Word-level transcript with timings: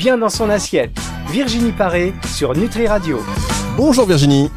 bien 0.00 0.16
dans 0.16 0.30
son 0.30 0.48
assiette. 0.48 0.98
Virginie 1.30 1.72
Paré 1.72 2.14
sur 2.34 2.56
Nutri 2.56 2.86
Radio. 2.86 3.20
Bonjour 3.76 4.06
Virginie. 4.06 4.50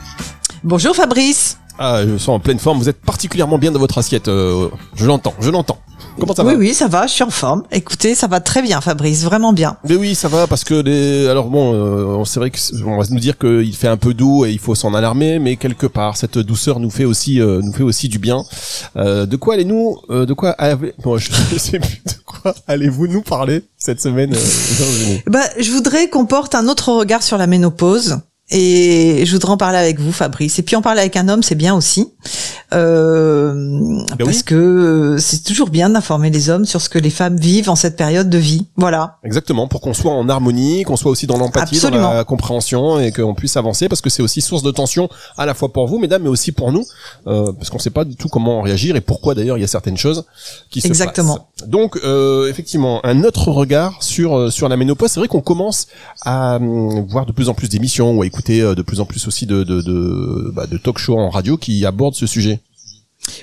Bonjour 0.64 0.96
Fabrice. 0.96 1.58
Ah, 1.78 2.04
je 2.08 2.18
sens 2.18 2.30
en 2.30 2.40
pleine 2.40 2.60
forme. 2.60 2.78
Vous 2.78 2.88
êtes 2.88 3.02
particulièrement 3.02 3.58
bien 3.58 3.70
dans 3.72 3.80
votre 3.80 3.98
assiette. 3.98 4.30
euh, 4.30 4.70
je 4.96 5.06
l'entends, 5.06 5.34
je 5.42 5.50
l'entends. 5.50 5.80
Comment 6.20 6.36
ça 6.36 6.44
oui, 6.44 6.54
va 6.54 6.60
oui, 6.60 6.74
ça 6.74 6.88
va, 6.88 7.08
je 7.08 7.14
suis 7.14 7.24
en 7.24 7.30
forme. 7.30 7.64
Écoutez, 7.72 8.16
ça 8.16 8.28
va 8.28 8.40
très 8.40 8.62
bien 8.62 8.82
Fabrice, 8.82 9.24
vraiment 9.24 9.54
bien. 9.54 9.78
Mais 9.88 9.96
oui, 9.96 10.16
ça 10.16 10.28
va 10.28 10.48
parce 10.48 10.64
que 10.64 10.76
les. 10.76 11.28
Alors 11.28 11.50
bon, 11.50 11.74
euh, 11.74 12.24
c'est 12.26 12.40
vrai 12.40 12.50
que 12.52 12.60
c'est- 12.60 12.76
on 12.84 12.98
va 12.98 13.04
nous 13.10 13.20
dire 13.20 13.38
qu'il 13.38 13.76
fait 13.76 13.88
un 13.88 13.98
peu 13.98 14.14
doux 14.14 14.46
et 14.46 14.52
il 14.52 14.60
faut 14.60 14.76
s'en 14.76 14.94
alarmer, 14.94 15.40
mais 15.40 15.56
quelque 15.56 15.88
part 15.88 16.18
cette 16.18 16.38
douceur 16.38 16.80
nous 16.80 16.90
fait 16.92 17.06
aussi 17.06 17.40
euh, 17.42 17.62
nous 17.64 17.74
fait 17.74 17.84
aussi 17.84 18.10
du 18.10 18.20
bien. 18.20 18.44
Euh, 18.96 19.26
de 19.26 19.36
quoi 19.36 19.56
allez-nous 19.56 19.98
euh, 20.10 20.26
De 20.26 20.34
quoi 20.34 20.52
avez... 20.52 20.94
bon, 21.04 21.18
je 21.18 21.32
sais 21.58 21.80
plus 21.80 22.02
de 22.06 22.14
quoi 22.26 22.54
allez-vous 22.68 23.08
nous 23.08 23.22
parler 23.22 23.64
cette 23.78 24.02
semaine 24.02 24.34
euh, 24.34 25.18
Bah, 25.28 25.42
je 25.60 25.72
voudrais 25.72 26.10
qu'on 26.10 26.26
porte 26.26 26.56
un 26.56 26.68
autre 26.68 26.92
regard 26.92 27.24
sur 27.24 27.38
la 27.38 27.48
ménopause. 27.48 28.18
Et 28.52 29.24
je 29.26 29.32
voudrais 29.32 29.54
en 29.54 29.58
parler 29.58 29.78
avec 29.78 30.00
vous, 30.00 30.12
Fabrice. 30.12 30.60
Et 30.60 30.64
puis 30.64 30.76
en 30.76 30.82
parler 30.82 31.00
avec 31.00 31.16
un 31.16 31.28
homme, 31.30 31.42
c'est 31.42 31.56
bien 31.56 31.74
aussi, 31.74 32.10
euh, 32.74 33.54
Ben 34.18 34.26
parce 34.26 34.38
oui. 34.38 34.44
que 34.44 35.18
c'est 35.20 35.44
toujours 35.44 35.70
bien 35.70 35.90
d'informer 35.90 36.30
les 36.30 36.50
hommes 36.50 36.66
sur 36.66 36.82
ce 36.82 36.90
que 36.90 37.00
les 37.00 37.10
femmes 37.10 37.38
vivent 37.38 37.70
en 37.70 37.76
cette 37.76 37.96
période 37.96 38.30
de 38.30 38.38
vie. 38.38 38.66
Voilà. 38.78 39.18
Exactement, 39.24 39.68
pour 39.68 39.82
qu'on 39.82 39.94
soit 39.94 40.12
en 40.12 40.28
harmonie, 40.30 40.84
qu'on 40.84 40.98
soit 40.98 41.12
aussi 41.12 41.28
dans 41.28 41.38
l'empathie, 41.38 41.80
dans 41.80 41.90
la 41.90 42.24
compréhension 42.24 43.00
et 43.00 43.12
qu'on 43.12 43.34
puisse 43.34 43.58
avancer 43.58 43.88
parce 43.90 44.02
que 44.02 44.10
c'est 44.10 44.24
aussi 44.24 44.42
source 44.42 44.64
de 44.64 44.72
tension 44.72 45.10
à 45.38 45.46
la 45.46 45.54
fois 45.54 45.72
pour 45.72 45.88
vous, 45.88 46.00
mesdames, 46.00 46.24
mais 46.24 46.30
aussi 46.30 46.52
pour 46.52 46.72
nous, 46.72 46.86
euh, 47.28 47.52
parce 47.54 47.70
qu'on 47.70 47.80
sait 47.80 47.90
pas 47.90 48.06
du 48.06 48.16
tout 48.16 48.30
comment 48.30 48.62
réagir 48.62 48.96
et 48.96 49.02
pourquoi 49.02 49.36
d'ailleurs 49.36 49.58
il 49.58 49.62
y 49.62 49.66
a 49.66 49.68
certaines 49.68 49.98
choses 49.98 50.26
qui 50.70 50.82
se 50.82 50.88
Exactement. 50.88 51.36
passent. 51.58 51.68
Donc, 51.68 51.98
euh, 52.04 52.50
effectivement, 52.50 53.00
un 53.06 53.24
autre 53.24 53.50
regard 53.52 54.02
sur 54.04 54.38
euh, 54.38 54.50
sur 54.50 54.68
la 54.70 54.78
ménopause. 54.78 55.12
C'est 55.12 55.20
vrai 55.20 55.28
qu'on 55.28 55.42
commence 55.42 55.88
à 56.26 56.56
hum, 56.58 57.06
voir 57.08 57.26
de 57.26 57.32
plus 57.32 57.50
en 57.50 57.54
plus 57.54 57.70
d'émissions 57.70 58.12
ou 58.18 58.22
à 58.22 58.26
écouter 58.26 58.62
euh, 58.62 58.76
de 58.76 58.82
plus 58.82 59.00
en 59.00 59.06
plus 59.06 59.28
aussi 59.28 59.46
de 59.46 59.64
de 59.64 59.82
de, 59.82 60.52
bah, 60.56 60.68
de 60.68 60.78
talk 60.78 60.98
shows 60.98 61.18
en 61.18 61.30
radio 61.30 61.58
qui 61.58 61.86
abordent 61.86 62.16
ce 62.16 62.28
sujet. 62.28 62.60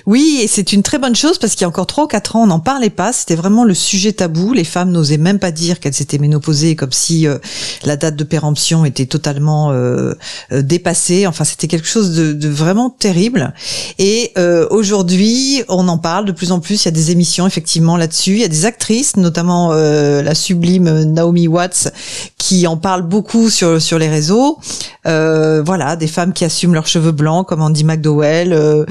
Oui, 0.05 0.39
et 0.41 0.47
c'est 0.47 0.73
une 0.73 0.83
très 0.83 0.97
bonne 0.97 1.15
chose 1.15 1.37
parce 1.37 1.53
qu'il 1.53 1.61
y 1.61 1.65
a 1.65 1.67
encore 1.67 1.87
trois 1.87 2.05
ou 2.05 2.07
quatre 2.07 2.35
ans, 2.35 2.43
on 2.43 2.47
n'en 2.47 2.59
parlait 2.59 2.89
pas. 2.89 3.13
C'était 3.13 3.35
vraiment 3.35 3.63
le 3.63 3.73
sujet 3.73 4.13
tabou. 4.13 4.53
Les 4.53 4.63
femmes 4.63 4.91
n'osaient 4.91 5.17
même 5.17 5.39
pas 5.39 5.51
dire 5.51 5.79
qu'elles 5.79 5.93
s'étaient 5.93 6.17
ménopausées, 6.17 6.75
comme 6.75 6.91
si 6.91 7.27
euh, 7.27 7.37
la 7.83 7.97
date 7.97 8.15
de 8.15 8.23
péremption 8.23 8.85
était 8.85 9.05
totalement 9.05 9.71
euh, 9.71 10.13
euh, 10.51 10.61
dépassée. 10.61 11.27
Enfin, 11.27 11.43
c'était 11.43 11.67
quelque 11.67 11.87
chose 11.87 12.11
de, 12.15 12.33
de 12.33 12.49
vraiment 12.49 12.89
terrible. 12.89 13.53
Et 13.99 14.31
euh, 14.37 14.67
aujourd'hui, 14.69 15.63
on 15.69 15.87
en 15.87 15.97
parle 15.97 16.25
de 16.25 16.31
plus 16.31 16.51
en 16.51 16.59
plus. 16.59 16.83
Il 16.83 16.85
y 16.85 16.89
a 16.89 16.91
des 16.91 17.11
émissions 17.11 17.47
effectivement 17.47 17.97
là-dessus. 17.97 18.31
Il 18.31 18.39
y 18.39 18.43
a 18.43 18.47
des 18.47 18.65
actrices, 18.65 19.17
notamment 19.17 19.71
euh, 19.73 20.21
la 20.21 20.35
sublime 20.35 21.03
Naomi 21.03 21.47
Watts, 21.47 21.91
qui 22.37 22.67
en 22.67 22.77
parle 22.77 23.03
beaucoup 23.03 23.49
sur 23.49 23.81
sur 23.81 23.99
les 23.99 24.09
réseaux. 24.09 24.57
Euh, 25.07 25.61
voilà, 25.65 25.95
des 25.95 26.07
femmes 26.07 26.33
qui 26.33 26.45
assument 26.45 26.73
leurs 26.73 26.87
cheveux 26.87 27.11
blancs, 27.11 27.47
comme 27.47 27.61
Andy 27.61 27.83
McDowell. 27.83 28.85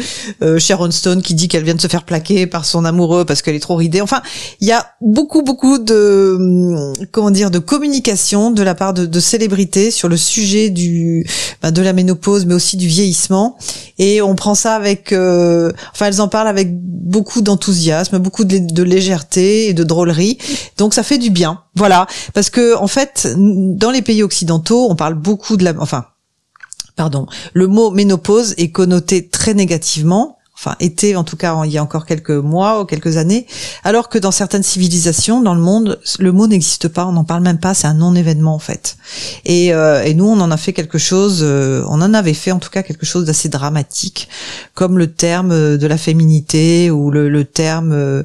Sharon 0.59 0.91
Stone 1.01 1.23
qui 1.23 1.35
dit 1.35 1.49
qu'elle 1.49 1.65
vient 1.65 1.75
de 1.75 1.81
se 1.81 1.89
faire 1.89 2.05
plaquer 2.05 2.47
par 2.47 2.65
son 2.65 2.85
amoureux 2.85 3.25
parce 3.25 3.43
qu'elle 3.43 3.55
est 3.55 3.61
trop 3.61 3.77
ridée. 3.77 4.01
Enfin, 4.01 4.23
il 4.61 4.69
y 4.69 4.73
a 4.73 4.87
beaucoup, 5.01 5.43
beaucoup 5.43 5.79
de 5.79 6.37
hum, 6.39 6.93
comment 7.11 7.31
dire 7.31 7.51
de 7.51 7.59
communication 7.59 8.51
de 8.51 8.63
la 8.63 8.75
part 8.75 8.95
de, 8.95 9.21
célébrités 9.21 9.91
sur 9.91 10.09
le 10.09 10.17
sujet 10.17 10.71
du 10.71 11.27
bah, 11.63 11.71
de 11.71 11.83
la 11.83 11.93
ménopause, 11.93 12.47
mais 12.47 12.55
aussi 12.55 12.77
du 12.77 12.87
vieillissement. 12.87 13.57
Et 13.99 14.23
on 14.23 14.35
prend 14.35 14.55
ça 14.55 14.75
avec, 14.75 15.13
euh, 15.13 15.73
enfin, 15.93 16.07
elles 16.07 16.21
en 16.21 16.29
parlent 16.29 16.49
avec 16.49 16.69
beaucoup 16.73 17.43
d'enthousiasme, 17.43 18.19
beaucoup 18.19 18.45
de, 18.45 18.59
de 18.59 18.83
légèreté 18.83 19.69
et 19.69 19.75
de 19.75 19.85
drôlerie. 19.85 20.39
Donc 20.79 20.95
ça 20.95 21.03
fait 21.03 21.19
du 21.19 21.31
bien. 21.31 21.63
Voilà, 21.75 22.07
parce 22.35 22.51
que 22.51 22.77
en 22.77 22.89
fait, 22.89 23.29
dans 23.37 23.91
les 23.91 24.03
pays 24.03 24.23
occidentaux, 24.23 24.89
on 24.91 24.97
parle 24.97 25.15
beaucoup 25.15 25.57
de 25.57 25.65
la, 25.65 25.73
enfin, 25.79 26.05
pardon, 26.97 27.27
le 27.55 27.67
mot 27.67 27.91
ménopause 27.91 28.55
est 28.59 28.71
connoté 28.71 29.29
très 29.29 29.55
négativement, 29.55 30.37
enfin 30.61 30.77
était 30.79 31.17
en 31.17 31.25
tout 31.25 31.37
cas 31.37 31.57
il 31.65 31.71
y 31.71 31.79
a 31.79 31.83
encore 31.83 32.05
quelques 32.05 32.31
mois 32.31 32.83
ou 32.83 32.85
quelques 32.85 33.17
années, 33.17 33.47
alors 33.83 34.11
que 34.11 34.19
dans 34.19 34.31
certaines 34.31 34.63
civilisations 34.63 35.41
dans 35.41 35.55
le 35.55 35.61
monde, 35.61 35.99
le 36.19 36.33
mot 36.33 36.47
n'existe 36.47 36.89
pas, 36.89 37.07
on 37.07 37.13
n'en 37.13 37.25
parle 37.25 37.43
même 37.43 37.59
pas, 37.59 37.73
c'est 37.73 37.87
un 37.87 37.95
non-événement 37.95 38.55
en 38.55 38.59
fait. 38.59 38.97
Et, 39.47 39.73
euh, 39.73 40.03
et 40.05 40.15
nous, 40.15 40.27
on 40.27 40.39
en 40.41 40.51
a 40.51 40.57
fait 40.57 40.73
quelque 40.73 40.99
chose, 40.99 41.41
euh, 41.43 41.83
on 41.89 42.03
en 42.03 42.13
avait 42.13 42.35
fait 42.35 42.53
en 42.53 42.59
tout 42.59 42.71
cas 42.71 42.83
quelque 42.83 43.07
chose 43.07 43.25
d'assez 43.25 43.49
dramatique, 43.49 44.29
comme 44.75 44.99
le 44.99 45.13
terme 45.13 45.53
euh, 45.53 45.79
de 45.79 45.87
la 45.87 45.97
féminité 45.97 46.91
ou 46.91 47.11
le, 47.11 47.29
le 47.31 47.45
terme 47.45 47.93
euh, 47.93 48.23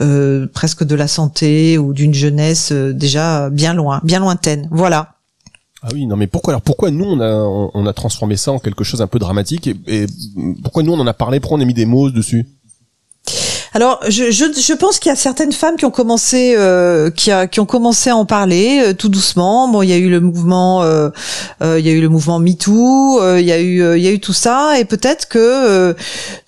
euh, 0.00 0.46
presque 0.52 0.84
de 0.84 0.94
la 0.96 1.06
santé 1.08 1.78
ou 1.78 1.92
d'une 1.92 2.14
jeunesse 2.14 2.70
euh, 2.72 2.92
déjà 2.92 3.48
bien 3.50 3.74
loin, 3.74 4.00
bien 4.02 4.20
lointaine. 4.20 4.68
Voilà. 4.70 5.15
Ah 5.88 5.90
oui, 5.94 6.06
non 6.06 6.16
mais 6.16 6.26
pourquoi 6.26 6.52
alors 6.52 6.62
pourquoi 6.62 6.90
nous 6.90 7.04
on 7.04 7.20
a 7.20 7.32
on, 7.32 7.86
a 7.86 7.92
transformé 7.92 8.36
ça 8.36 8.50
en 8.50 8.58
quelque 8.58 8.82
chose 8.82 9.02
un 9.02 9.06
peu 9.06 9.20
dramatique 9.20 9.68
et, 9.68 9.76
et 9.86 10.06
pourquoi 10.64 10.82
nous 10.82 10.92
on 10.92 10.98
en 10.98 11.06
a 11.06 11.14
parlé, 11.14 11.38
pourquoi 11.38 11.58
on 11.58 11.60
a 11.60 11.64
mis 11.64 11.74
des 11.74 11.86
mots 11.86 12.10
dessus? 12.10 12.44
Alors, 13.76 14.00
je, 14.08 14.30
je, 14.30 14.46
je 14.58 14.72
pense 14.72 14.98
qu'il 14.98 15.10
y 15.10 15.12
a 15.12 15.16
certaines 15.16 15.52
femmes 15.52 15.76
qui 15.76 15.84
ont 15.84 15.90
commencé, 15.90 16.54
euh, 16.56 17.10
qui, 17.10 17.30
a, 17.30 17.46
qui 17.46 17.60
ont 17.60 17.66
commencé 17.66 18.08
à 18.08 18.16
en 18.16 18.24
parler 18.24 18.80
euh, 18.82 18.94
tout 18.94 19.10
doucement. 19.10 19.68
Bon, 19.68 19.82
il 19.82 19.90
y 19.90 19.92
a 19.92 19.98
eu 19.98 20.08
le 20.08 20.18
mouvement, 20.18 20.82
euh, 20.82 21.10
euh, 21.60 21.78
il 21.78 21.86
y 21.86 21.90
a 21.90 21.92
eu 21.92 22.00
le 22.00 22.08
mouvement 22.08 22.38
MeToo, 22.38 23.20
euh, 23.20 23.38
il 23.38 23.44
y 23.46 23.52
a 23.52 23.60
eu, 23.60 23.82
euh, 23.82 23.98
il 23.98 24.02
y 24.02 24.06
a 24.08 24.12
eu 24.12 24.18
tout 24.18 24.32
ça, 24.32 24.80
et 24.80 24.86
peut-être 24.86 25.28
que 25.28 25.94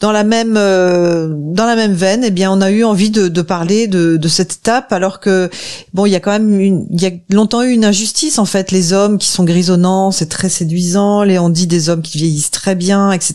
dans 0.00 0.10
la 0.10 0.24
même, 0.24 0.54
dans 0.54 1.66
la 1.66 1.76
même 1.76 1.92
veine, 1.92 2.24
eh 2.24 2.30
bien, 2.30 2.50
on 2.50 2.62
a 2.62 2.70
eu 2.70 2.82
envie 2.82 3.10
de, 3.10 3.28
de 3.28 3.42
parler 3.42 3.88
de, 3.88 4.16
de 4.16 4.28
cette 4.28 4.54
étape, 4.54 4.90
alors 4.94 5.20
que 5.20 5.50
bon, 5.92 6.06
il 6.06 6.12
y 6.12 6.16
a 6.16 6.20
quand 6.20 6.32
même 6.32 6.58
il 6.58 7.02
y 7.02 7.04
a 7.04 7.10
longtemps 7.28 7.62
eu 7.62 7.72
une 7.72 7.84
injustice 7.84 8.38
en 8.38 8.46
fait. 8.46 8.70
Les 8.70 8.94
hommes 8.94 9.18
qui 9.18 9.28
sont 9.28 9.44
grisonnants, 9.44 10.12
c'est 10.12 10.30
très 10.30 10.48
séduisant. 10.48 11.24
Les 11.24 11.38
on 11.38 11.50
dit 11.50 11.66
des 11.66 11.90
hommes 11.90 12.00
qui 12.00 12.16
vieillissent 12.16 12.52
très 12.52 12.74
bien, 12.74 13.12
etc. 13.12 13.34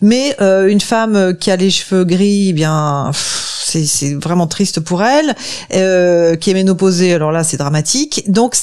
Mais 0.00 0.34
une 0.40 0.80
femme 0.80 1.36
qui 1.38 1.50
a 1.50 1.56
les 1.56 1.68
cheveux 1.68 2.04
gris, 2.04 2.48
eh 2.48 2.52
bien, 2.54 3.09
c'est 3.12 4.14
vraiment 4.14 4.46
triste 4.46 4.80
pour 4.80 5.02
elle. 5.02 5.34
Euh, 5.74 6.36
qui 6.36 6.50
est 6.50 6.54
ménopausée, 6.54 7.14
alors 7.14 7.32
là, 7.32 7.44
c'est 7.44 7.56
dramatique. 7.56 8.24
Donc, 8.28 8.56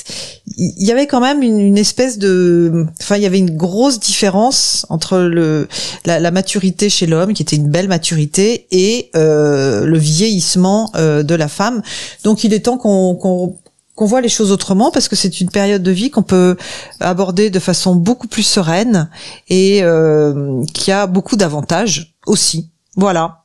il 0.57 0.85
y 0.85 0.91
avait 0.91 1.07
quand 1.07 1.21
même 1.21 1.41
une, 1.41 1.59
une 1.59 1.77
espèce 1.77 2.17
de, 2.17 2.85
enfin, 3.01 3.17
il 3.17 3.23
y 3.23 3.25
avait 3.25 3.39
une 3.39 3.55
grosse 3.55 3.99
différence 3.99 4.85
entre 4.89 5.17
le 5.19 5.67
la, 6.05 6.19
la 6.19 6.31
maturité 6.31 6.89
chez 6.89 7.07
l'homme, 7.07 7.33
qui 7.33 7.41
était 7.43 7.55
une 7.55 7.69
belle 7.69 7.87
maturité, 7.87 8.67
et 8.71 9.09
euh, 9.15 9.85
le 9.85 9.97
vieillissement 9.97 10.91
euh, 10.95 11.23
de 11.23 11.35
la 11.35 11.47
femme. 11.47 11.81
Donc, 12.23 12.43
il 12.43 12.53
est 12.53 12.61
temps 12.61 12.77
qu'on 12.77 13.15
qu'on 13.15 13.57
qu'on 13.97 14.05
voit 14.05 14.21
les 14.21 14.29
choses 14.29 14.51
autrement 14.51 14.91
parce 14.91 15.07
que 15.09 15.15
c'est 15.15 15.41
une 15.41 15.49
période 15.49 15.81
de 15.81 15.91
vie 15.91 16.11
qu'on 16.11 16.21
peut 16.21 16.55
aborder 16.99 17.49
de 17.49 17.59
façon 17.59 17.95
beaucoup 17.95 18.27
plus 18.27 18.43
sereine 18.43 19.09
et 19.49 19.79
euh, 19.81 20.63
qui 20.71 20.91
a 20.91 21.07
beaucoup 21.07 21.35
d'avantages 21.35 22.15
aussi. 22.27 22.69
Voilà, 22.95 23.36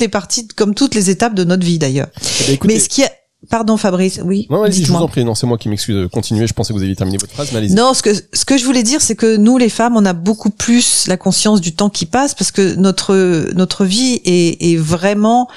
les 0.00 0.08
parties, 0.08 0.46
comme 0.48 0.74
toutes 0.74 0.94
les 0.94 1.10
étapes 1.10 1.34
de 1.34 1.44
notre 1.44 1.64
vie 1.64 1.78
d'ailleurs. 1.78 2.08
Eh 2.42 2.52
ben, 2.52 2.58
Mais 2.64 2.78
ce 2.78 2.88
qui 2.88 3.02
est, 3.02 3.10
pardon 3.48 3.78
Fabrice, 3.78 4.20
oui. 4.24 4.46
Non, 4.50 4.62
allez-y, 4.62 4.84
je 4.84 4.92
vous 4.92 4.98
en 4.98 5.08
prie. 5.08 5.24
Non, 5.24 5.34
c'est 5.34 5.46
moi 5.46 5.56
qui 5.56 5.70
m'excuse. 5.70 6.08
Continuez. 6.12 6.46
Je 6.46 6.52
pensais 6.52 6.74
que 6.74 6.78
vous 6.78 6.82
aviez 6.82 6.96
terminé 6.96 7.16
votre 7.16 7.32
phrase, 7.32 7.48
mais 7.52 7.58
allez-y. 7.58 7.74
Non, 7.74 7.94
ce 7.94 8.02
que 8.02 8.10
ce 8.12 8.44
que 8.44 8.58
je 8.58 8.64
voulais 8.66 8.82
dire, 8.82 9.00
c'est 9.00 9.14
que 9.14 9.36
nous, 9.36 9.56
les 9.56 9.70
femmes, 9.70 9.96
on 9.96 10.04
a 10.04 10.12
beaucoup 10.12 10.50
plus 10.50 11.06
la 11.06 11.16
conscience 11.16 11.62
du 11.62 11.74
temps 11.74 11.88
qui 11.88 12.04
passe 12.04 12.34
parce 12.34 12.50
que 12.50 12.74
notre 12.74 13.14
notre 13.54 13.86
vie 13.86 14.20
est, 14.26 14.72
est 14.72 14.76
vraiment 14.76 15.48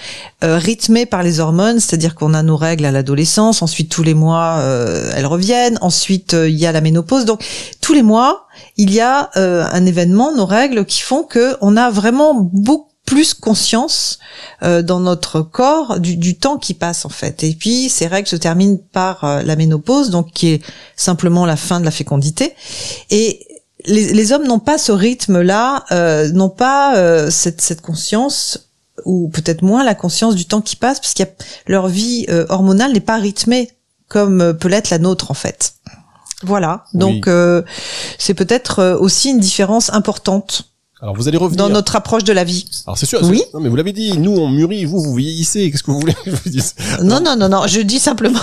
euh, 0.44 0.58
rythmée 0.58 1.06
par 1.06 1.22
les 1.22 1.42
hormones, 1.42 1.82
c'est-à-dire 1.82 2.16
qu'on 2.16 2.34
a 2.34 2.42
nos 2.42 2.56
règles 2.56 2.86
à 2.86 2.92
l'adolescence, 2.92 3.62
ensuite 3.62 3.90
tous 3.90 4.04
les 4.04 4.14
mois 4.14 4.60
euh, 4.60 5.12
elles 5.16 5.26
reviennent, 5.26 5.78
ensuite 5.82 6.34
euh, 6.34 6.50
il 6.50 6.56
y 6.56 6.66
a 6.66 6.72
la 6.72 6.80
ménopause, 6.80 7.26
donc 7.26 7.44
tous 7.82 7.94
les 7.94 8.04
mois 8.04 8.46
il 8.78 8.94
y 8.94 9.02
a 9.02 9.30
euh, 9.36 9.66
un 9.72 9.86
événement, 9.86 10.34
nos 10.34 10.46
règles 10.46 10.86
qui 10.86 11.02
font 11.02 11.24
que 11.24 11.58
on 11.60 11.76
a 11.76 11.90
vraiment 11.90 12.34
beaucoup 12.54 12.89
plus 13.10 13.34
conscience 13.34 14.20
euh, 14.62 14.84
dans 14.84 15.00
notre 15.00 15.42
corps 15.42 16.00
du, 16.00 16.16
du 16.16 16.38
temps 16.38 16.60
qui 16.60 16.76
passe 16.76 17.06
en 17.06 17.10
fait. 17.10 17.44
Et 17.44 17.56
puis 17.56 17.90
ces 17.90 18.06
règles 18.06 18.28
se 18.28 18.36
terminent 18.36 18.78
par 18.94 19.24
euh, 19.24 19.42
la 19.42 19.56
ménopause, 19.56 20.12
donc 20.12 20.32
qui 20.32 20.50
est 20.50 20.62
simplement 20.96 21.48
la 21.48 21.56
fin 21.56 21.80
de 21.80 21.86
la 21.86 21.92
fécondité. 21.92 22.54
Et 23.10 23.48
les, 23.86 24.14
les 24.14 24.32
hommes 24.32 24.46
n'ont 24.46 24.60
pas 24.60 24.78
ce 24.78 24.92
rythme-là, 24.92 25.86
euh, 25.92 26.32
n'ont 26.34 26.52
pas 26.52 26.98
euh, 26.98 27.32
cette, 27.32 27.62
cette 27.62 27.82
conscience 27.82 28.70
ou 29.06 29.30
peut-être 29.30 29.64
moins 29.64 29.84
la 29.84 29.96
conscience 29.96 30.36
du 30.36 30.46
temps 30.46 30.62
qui 30.62 30.76
passe, 30.76 31.00
parce 31.00 31.20
a 31.20 31.26
leur 31.66 31.88
vie 31.88 32.28
euh, 32.30 32.46
hormonale 32.50 32.94
n'est 32.94 33.00
pas 33.00 33.18
rythmée 33.18 33.72
comme 34.08 34.56
peut 34.56 34.68
l'être 34.68 34.92
la 34.92 35.00
nôtre 35.00 35.32
en 35.32 35.36
fait. 35.36 35.74
Voilà. 36.44 36.86
Donc 36.94 37.28
euh, 37.28 37.64
c'est 38.20 38.36
peut-être 38.36 39.00
aussi 39.02 39.32
une 39.32 39.40
différence 39.40 39.92
importante 39.92 40.69
Alors 41.02 41.16
vous 41.16 41.28
allez 41.30 41.38
revenir. 41.38 41.58
dans 41.66 41.70
notre 41.70 41.96
approche 41.96 42.26
de 42.26 42.34
la 42.34 42.44
vie. 42.44 42.66
Alors 42.86 42.98
c'est 42.98 43.06
sûr. 43.06 43.22
Oui. 43.24 43.42
Non 43.54 43.62
mais 43.62 43.70
vous 43.70 43.76
l'avez 43.78 43.94
dit. 43.94 44.18
Nous 44.18 44.32
on 44.32 44.50
mûrit, 44.50 44.84
vous 44.84 45.00
vous 45.00 45.16
vieillissez. 45.16 45.72
Qu'est-ce 45.72 45.84
que 45.84 45.92
vous 45.92 46.00
voulez 46.00 46.14
que 46.14 46.30
je 46.30 46.36
vous 46.36 46.50
dise? 46.50 46.76
Non, 47.02 47.22
non, 47.22 47.36
non, 47.38 47.48
non. 47.48 47.68
Je 47.68 47.82
dis 47.82 48.00
simplement. 48.00 48.40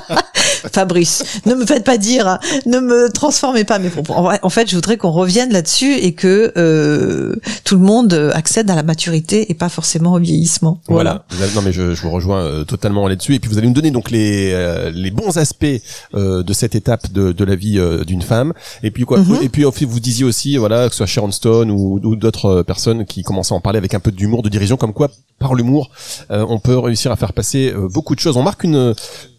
Fabrice, 0.72 1.40
ne 1.46 1.54
me 1.54 1.66
faites 1.66 1.84
pas 1.84 1.98
dire, 1.98 2.26
hein, 2.26 2.38
ne 2.66 2.80
me 2.80 3.08
transformez 3.10 3.64
pas. 3.64 3.78
Mais 3.78 3.90
en 4.08 4.50
fait, 4.50 4.68
je 4.68 4.74
voudrais 4.74 4.96
qu'on 4.96 5.10
revienne 5.10 5.52
là-dessus 5.52 5.94
et 5.94 6.12
que 6.12 6.52
euh, 6.56 7.34
tout 7.64 7.76
le 7.76 7.82
monde 7.82 8.30
accède 8.34 8.70
à 8.70 8.74
la 8.74 8.82
maturité 8.82 9.50
et 9.50 9.54
pas 9.54 9.68
forcément 9.68 10.14
au 10.14 10.18
vieillissement. 10.18 10.80
Voilà. 10.88 11.24
Non, 11.54 11.62
mais 11.62 11.72
je, 11.72 11.94
je 11.94 12.02
vous 12.02 12.10
rejoins 12.10 12.40
euh, 12.40 12.64
totalement 12.64 13.08
là-dessus. 13.08 13.34
Et 13.34 13.38
puis 13.38 13.50
vous 13.50 13.58
allez 13.58 13.66
nous 13.66 13.74
donner 13.74 13.90
donc 13.90 14.10
les 14.10 14.52
euh, 14.52 14.90
les 14.92 15.10
bons 15.10 15.38
aspects 15.38 15.66
euh, 16.14 16.42
de 16.42 16.52
cette 16.52 16.74
étape 16.74 17.12
de, 17.12 17.32
de 17.32 17.44
la 17.44 17.54
vie 17.54 17.80
d'une 18.06 18.22
femme. 18.22 18.52
Et 18.82 18.90
puis 18.90 19.04
quoi 19.04 19.18
mhm. 19.18 19.38
Et 19.42 19.48
puis 19.48 19.64
vous 19.64 20.00
disiez 20.00 20.24
aussi, 20.24 20.56
voilà, 20.56 20.86
que 20.86 20.92
ce 20.92 20.98
soit 20.98 21.06
Sharon 21.06 21.30
Stone 21.30 21.70
ou, 21.70 22.00
ou 22.02 22.16
d'autres 22.16 22.62
personnes 22.62 23.04
qui 23.04 23.22
commençaient 23.22 23.54
à 23.54 23.56
en 23.56 23.60
parler 23.60 23.78
avec 23.78 23.94
un 23.94 24.00
peu 24.00 24.10
d'humour, 24.10 24.42
de 24.42 24.48
dirigeant, 24.48 24.76
comme 24.76 24.92
quoi 24.92 25.10
par 25.38 25.54
l'humour, 25.54 25.90
on 26.28 26.58
peut 26.58 26.78
réussir 26.78 27.10
à 27.10 27.16
faire 27.16 27.32
passer 27.32 27.72
beaucoup 27.90 28.14
de 28.14 28.20
choses. 28.20 28.36
On 28.36 28.42
marque 28.42 28.62
une 28.62 28.94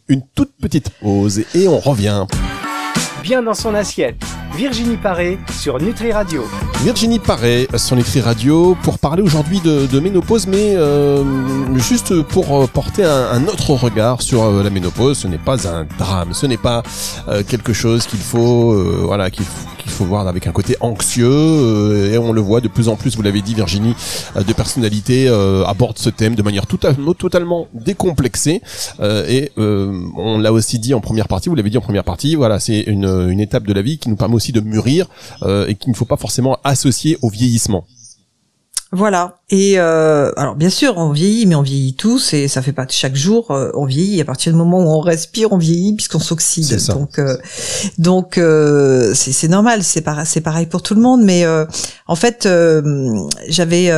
une 0.07 0.21
toute 0.35 0.51
petite 0.61 0.89
pause 0.89 1.43
et 1.55 1.67
on 1.67 1.79
revient. 1.79 2.25
Bien 3.23 3.43
dans 3.43 3.53
son 3.53 3.75
assiette. 3.75 4.23
Virginie 4.55 4.97
Paré 4.97 5.39
sur 5.59 5.79
Nutri 5.79 6.11
Radio. 6.11 6.43
Virginie 6.83 7.19
Paré 7.19 7.67
sur 7.75 7.95
Nutri 7.95 8.19
Radio 8.19 8.75
pour 8.83 8.99
parler 8.99 9.21
aujourd'hui 9.21 9.61
de, 9.61 9.99
ménopause, 9.99 10.47
mais 10.47 10.75
euh, 10.75 11.23
juste 11.77 12.21
pour 12.23 12.63
euh, 12.63 12.67
porter 12.67 13.05
un, 13.05 13.47
autre 13.47 13.71
regard 13.71 14.21
sur 14.21 14.43
euh, 14.43 14.63
la 14.63 14.69
ménopause. 14.69 15.19
Ce 15.19 15.27
n'est 15.27 15.37
pas 15.37 15.67
un 15.67 15.85
drame, 15.97 16.33
ce 16.33 16.45
n'est 16.45 16.57
pas 16.57 16.83
quelque 17.47 17.73
chose 17.73 18.05
qu'il 18.05 18.19
faut, 18.19 18.73
voilà, 19.05 19.29
qu'il 19.29 19.45
qu'il 19.80 19.80
faut 19.91 20.05
voir 20.05 20.27
avec 20.27 20.47
un 20.47 20.51
côté 20.51 20.75
anxieux 20.81 22.11
et 22.11 22.17
on 22.17 22.31
le 22.33 22.41
voit 22.41 22.61
de 22.61 22.67
plus 22.67 22.87
en 22.87 22.95
plus, 22.95 23.15
vous 23.15 23.21
l'avez 23.21 23.41
dit 23.41 23.53
Virginie, 23.53 23.95
de 24.35 24.53
personnalités 24.53 25.27
abordent 25.67 25.97
ce 25.97 26.09
thème 26.09 26.35
de 26.35 26.43
manière 26.43 26.65
totalement, 26.67 27.67
décomplexée 27.73 28.61
et 29.01 29.51
on 29.57 30.37
l'a 30.39 30.53
aussi 30.53 30.79
dit 30.79 30.93
en 30.93 31.01
première 31.01 31.27
partie, 31.27 31.49
vous 31.49 31.55
l'avez 31.55 31.69
dit 31.69 31.77
en 31.77 31.81
première 31.81 32.03
partie, 32.03 32.35
voilà, 32.35 32.59
c'est 32.59 32.81
une, 32.81 33.05
une 33.29 33.39
étape 33.39 33.65
de 33.65 33.73
la 33.73 33.81
vie 33.81 33.97
qui 33.97 34.09
nous 34.09 34.15
permet 34.15 34.35
aussi 34.35 34.51
de 34.51 34.61
mûrir 34.61 35.07
euh, 35.43 35.67
et 35.67 35.75
qu'il 35.75 35.91
ne 35.91 35.95
faut 35.95 36.05
pas 36.05 36.17
forcément 36.17 36.57
associer 36.63 37.17
au 37.21 37.29
vieillissement. 37.29 37.85
Voilà. 38.93 39.37
Et 39.49 39.75
euh, 39.77 40.31
alors 40.35 40.55
bien 40.55 40.69
sûr, 40.69 40.97
on 40.97 41.11
vieillit, 41.11 41.45
mais 41.45 41.55
on 41.55 41.61
vieillit 41.61 41.93
tous 41.93 42.33
et 42.33 42.49
ça 42.49 42.61
fait 42.61 42.73
pas 42.73 42.85
chaque 42.89 43.15
jour. 43.15 43.51
Euh, 43.51 43.71
on 43.73 43.85
vieillit. 43.85 44.19
À 44.19 44.25
partir 44.25 44.51
du 44.51 44.57
moment 44.57 44.79
où 44.79 44.89
on 44.89 44.99
respire, 44.99 45.53
on 45.53 45.57
vieillit 45.57 45.95
puisqu'on 45.95 46.19
s'oxyde. 46.19 46.77
Donc 46.87 47.19
donc 47.97 48.39
c'est 49.13 49.47
normal. 49.47 49.83
C'est 49.83 50.01
pareil, 50.01 50.25
c'est 50.25 50.41
pareil 50.41 50.65
pour 50.65 50.81
tout 50.81 50.93
le 50.93 51.01
monde. 51.01 51.21
Mais 51.23 51.45
en 52.07 52.15
fait, 52.15 52.47
j'avais 53.47 53.91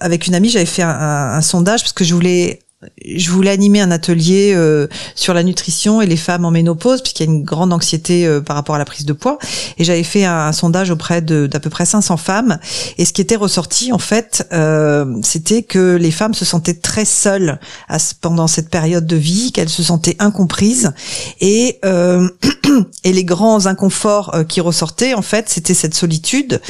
avec 0.00 0.26
une 0.26 0.34
amie, 0.34 0.48
j'avais 0.48 0.66
fait 0.66 0.82
un, 0.82 1.40
sondage 1.40 1.82
parce 1.82 1.92
que 1.92 2.04
je 2.04 2.14
voulais 2.14 2.61
je 3.04 3.30
voulais 3.30 3.50
animer 3.50 3.80
un 3.80 3.90
atelier 3.90 4.52
euh, 4.54 4.88
sur 5.14 5.34
la 5.34 5.42
nutrition 5.42 6.00
et 6.00 6.06
les 6.06 6.16
femmes 6.16 6.44
en 6.44 6.50
ménopause, 6.50 7.00
puisqu'il 7.02 7.26
y 7.26 7.28
a 7.28 7.32
une 7.32 7.44
grande 7.44 7.72
anxiété 7.72 8.26
euh, 8.26 8.40
par 8.40 8.56
rapport 8.56 8.74
à 8.74 8.78
la 8.78 8.84
prise 8.84 9.06
de 9.06 9.12
poids. 9.12 9.38
Et 9.78 9.84
j'avais 9.84 10.02
fait 10.02 10.24
un, 10.24 10.52
sondage 10.52 10.90
auprès 10.90 11.22
d'à 11.22 11.60
peu 11.60 11.70
près 11.70 11.86
500 11.86 12.16
femmes. 12.16 12.58
Et 12.98 13.04
ce 13.04 13.12
qui 13.12 13.20
était 13.20 13.36
ressorti, 13.36 13.92
en 13.92 13.98
fait, 13.98 14.46
euh, 14.52 15.18
c'était 15.22 15.62
que 15.62 15.96
les 15.96 16.10
femmes 16.10 16.34
se 16.34 16.44
sentaient 16.44 16.74
très 16.74 17.04
seules 17.04 17.58
à, 17.88 17.98
pendant 18.20 18.46
cette 18.46 18.68
période 18.68 19.06
de 19.06 19.16
vie, 19.16 19.52
qu'elles 19.52 19.68
se 19.68 19.82
sentaient 19.82 20.16
incomprises. 20.18 20.92
Et, 21.40 21.80
et 23.04 23.12
les 23.12 23.24
grands 23.24 23.66
inconforts 23.66 24.34
qui 24.48 24.60
ressortaient, 24.60 25.14
en 25.14 25.22
fait, 25.22 25.48
c'était 25.48 25.74
cette 25.74 25.94
solitude, 25.94 26.60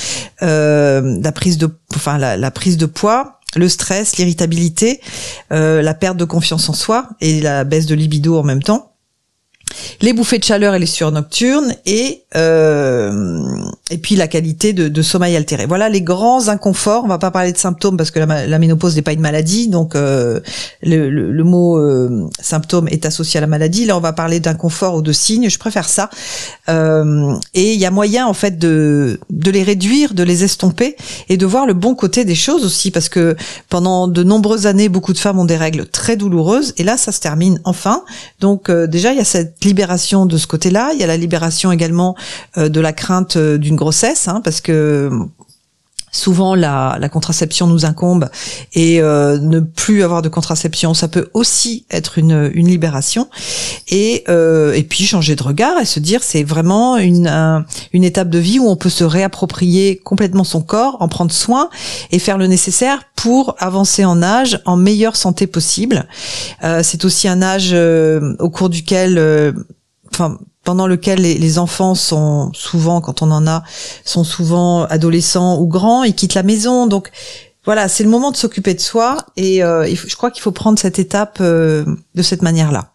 la 0.41 1.33
prise 1.35 1.59
de, 1.59 1.71
enfin 1.95 2.19
la, 2.19 2.37
la 2.37 2.51
prise 2.51 2.77
de 2.77 2.87
poids 2.87 3.41
le 3.57 3.69
stress, 3.69 4.17
l'irritabilité, 4.17 5.01
euh, 5.53 5.83
la 5.83 5.95
perte 5.95 6.17
de 6.17 6.25
confiance 6.25 6.69
en 6.69 6.73
soi 6.73 7.09
et 7.21 7.41
la 7.41 7.65
baisse 7.65 7.87
de 7.87 7.95
libido 7.95 8.39
en 8.39 8.43
même 8.43 8.63
temps 8.63 8.92
les 10.01 10.13
bouffées 10.13 10.39
de 10.39 10.45
chaleur 10.45 10.75
et 10.75 10.79
les 10.79 10.87
sueurs 10.87 11.13
nocturnes 11.13 11.75
et 11.87 12.25
euh, 12.37 13.43
et 13.91 13.99
puis 13.99 14.17
la 14.17 14.27
qualité 14.27 14.73
de, 14.73 14.89
de, 14.89 15.03
sommeil 15.03 15.37
altéré. 15.37 15.67
Voilà 15.67 15.89
les 15.89 16.01
grands 16.01 16.49
inconforts. 16.49 17.05
On 17.05 17.09
va 17.09 17.19
pas 17.19 17.31
parler 17.31 17.53
de 17.53 17.59
symptômes 17.59 17.97
parce 17.97 18.11
que 18.11 18.19
la, 18.19 18.47
la 18.47 18.59
ménopause 18.59 18.97
n'est 18.97 19.03
pas 19.03 19.13
une 19.13 19.21
maladie, 19.21 19.69
donc 19.69 19.95
euh, 19.95 20.41
le, 20.83 21.11
le, 21.11 21.45
mot 21.45 21.77
euh, 21.79 22.29
symptôme 22.41 22.89
est 22.89 23.05
associé 23.05 23.39
à 23.39 23.43
la 23.43 23.47
maladie. 23.47 23.85
Là, 23.85 23.97
on 23.97 24.01
va 24.01 24.13
parler 24.13 24.41
d'inconfort 24.41 24.97
ou 24.97 25.03
de 25.03 25.13
signes. 25.13 25.51
Je 25.51 25.59
préfère 25.59 25.89
ça. 25.89 26.09
Euh, 26.69 27.35
et 27.55 27.75
il 27.75 27.81
y 27.81 27.85
a 27.85 27.91
moyen 27.91 28.27
en 28.27 28.35
fait 28.35 28.59
de 28.59 29.21
de 29.31 29.51
les 29.51 29.63
réduire, 29.63 30.15
de 30.15 30.23
les 30.23 30.45
estomper 30.45 30.97
et 31.29 31.37
de 31.37 31.47
voir 31.47 31.67
le 31.67 31.75
bon 31.75 31.95
côté 31.95 32.25
des 32.25 32.35
choses 32.35 32.65
aussi, 32.65 32.91
parce 32.91 33.09
que 33.09 33.37
pendant 33.69 34.09
de 34.09 34.23
nombreuses 34.23 34.67
années, 34.67 34.89
beaucoup 34.89 35.13
de 35.13 35.19
femmes 35.19 35.39
ont 35.39 35.45
des 35.45 35.57
règles 35.57 35.87
très 35.87 36.17
douloureuses 36.17 36.73
et 36.79 36.85
là, 36.85 36.97
ça 36.97 37.13
se 37.13 37.21
termine 37.21 37.61
enfin. 37.65 38.05
Donc 38.41 38.71
euh, 38.71 38.87
déjà, 38.87 39.13
il 39.13 39.19
y 39.19 39.21
a 39.21 39.25
cette 39.25 39.52
libération 39.63 40.27
de 40.27 40.37
ce 40.37 40.47
côté-là. 40.47 40.91
Il 40.95 41.01
y 41.01 41.05
a 41.05 41.07
la 41.07 41.17
libération 41.17 41.73
également 41.73 42.17
euh, 42.59 42.69
de 42.69 42.81
la 42.81 42.93
crainte 42.93 43.37
euh, 43.37 43.59
d'une 43.59 43.77
grossesse, 43.77 44.29
hein, 44.29 44.41
parce 44.43 44.61
que 44.61 45.11
souvent 46.13 46.55
la, 46.55 46.99
contraception 47.11 47.67
nous 47.67 47.85
incombe 47.85 48.29
et 48.75 49.01
euh, 49.01 49.39
ne 49.39 49.61
plus 49.61 50.03
avoir 50.03 50.23
de 50.23 50.29
contraception, 50.29 50.95
ça 50.95 51.09
peut 51.09 51.31
aussi 51.35 51.87
être 51.91 52.19
une, 52.19 52.51
une 52.55 52.69
libération. 52.69 53.29
Et, 53.89 54.25
et 54.29 54.83
puis 54.89 55.05
changer 55.05 55.37
de 55.37 55.43
regard 55.43 55.79
et 55.81 55.85
se 55.85 56.01
dire 56.01 56.23
c'est 56.23 56.45
vraiment 56.45 56.97
une, 56.97 57.29
une 57.93 58.05
étape 58.05 58.29
de 58.29 58.39
vie 58.39 58.59
où 58.59 58.69
on 58.69 58.77
peut 58.77 58.89
se 58.89 59.05
réapproprier 59.05 59.97
complètement 59.97 60.45
son 60.45 60.63
corps, 60.63 60.97
en 61.01 61.09
prendre 61.09 61.33
soin 61.33 61.69
et 62.11 62.19
faire 62.19 62.39
le 62.39 62.47
nécessaire 62.47 63.03
pour 63.17 63.57
avancer 63.59 64.05
en 64.05 64.23
âge 64.23 64.61
en 64.65 64.77
meilleure 64.77 65.17
santé 65.17 65.47
possible. 65.47 66.07
c'est 66.83 67.05
aussi 67.05 67.29
un 67.29 67.43
âge 67.43 67.75
au 68.39 68.51
cours 68.51 68.69
duquel 68.69 69.19
enfin 70.13 70.39
pendant 70.65 70.87
lequel 70.87 71.21
les, 71.21 71.59
enfants 71.59 71.95
sont 71.95 72.53
souvent, 72.55 73.01
quand 73.01 73.23
on 73.23 73.31
en 73.31 73.47
a, 73.47 73.65
sont 74.05 74.25
souvent 74.25 74.85
adolescents 74.85 75.59
ou 75.61 75.67
grands, 75.67 76.05
ils 76.05 76.15
quittent 76.15 76.35
la 76.35 76.45
maison. 76.45 76.87
Donc 76.87 77.11
voilà, 77.65 77.89
c'est 77.89 78.05
le 78.05 78.11
moment 78.11 78.31
de 78.31 78.37
s'occuper 78.37 78.75
de 78.75 78.81
soi 78.81 79.17
et 79.37 79.63
euh, 79.63 79.87
je 79.93 80.17
crois 80.17 80.31
qu'il 80.31 80.43
faut 80.43 80.53
prendre 80.53 80.79
cette 80.79 80.99
étape 80.99 81.39
euh, 81.41 81.85
de 82.15 82.23
cette 82.23 82.43
manière-là. 82.43 82.91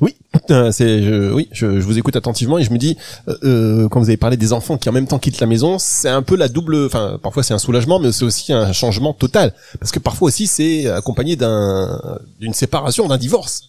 Oui, 0.00 0.16
euh, 0.50 0.72
c'est 0.72 1.02
je, 1.02 1.32
oui, 1.32 1.48
je, 1.52 1.66
vous 1.66 1.98
écoute 1.98 2.16
attentivement 2.16 2.58
et 2.58 2.64
je 2.64 2.72
me 2.72 2.78
dis 2.78 2.96
quand 3.26 4.00
vous 4.00 4.08
avez 4.08 4.16
parlé 4.16 4.36
des 4.36 4.52
enfants 4.52 4.76
qui 4.76 4.88
en 4.88 4.92
même 4.92 5.06
temps 5.06 5.20
quittent 5.20 5.40
la 5.40 5.46
maison, 5.46 5.78
c'est 5.78 6.08
un 6.08 6.22
peu 6.22 6.36
la 6.36 6.48
double. 6.48 6.86
Enfin, 6.86 7.18
parfois 7.22 7.44
c'est 7.44 7.54
un 7.54 7.58
soulagement, 7.58 8.00
mais 8.00 8.10
c'est 8.10 8.24
aussi 8.24 8.52
un 8.52 8.72
changement 8.72 9.12
total 9.12 9.52
parce 9.78 9.92
que 9.92 10.00
parfois 10.00 10.26
aussi 10.26 10.48
c'est 10.48 10.88
accompagné 10.88 11.36
d'un 11.36 12.18
d'une 12.40 12.54
séparation, 12.54 13.06
d'un 13.06 13.18
divorce. 13.18 13.67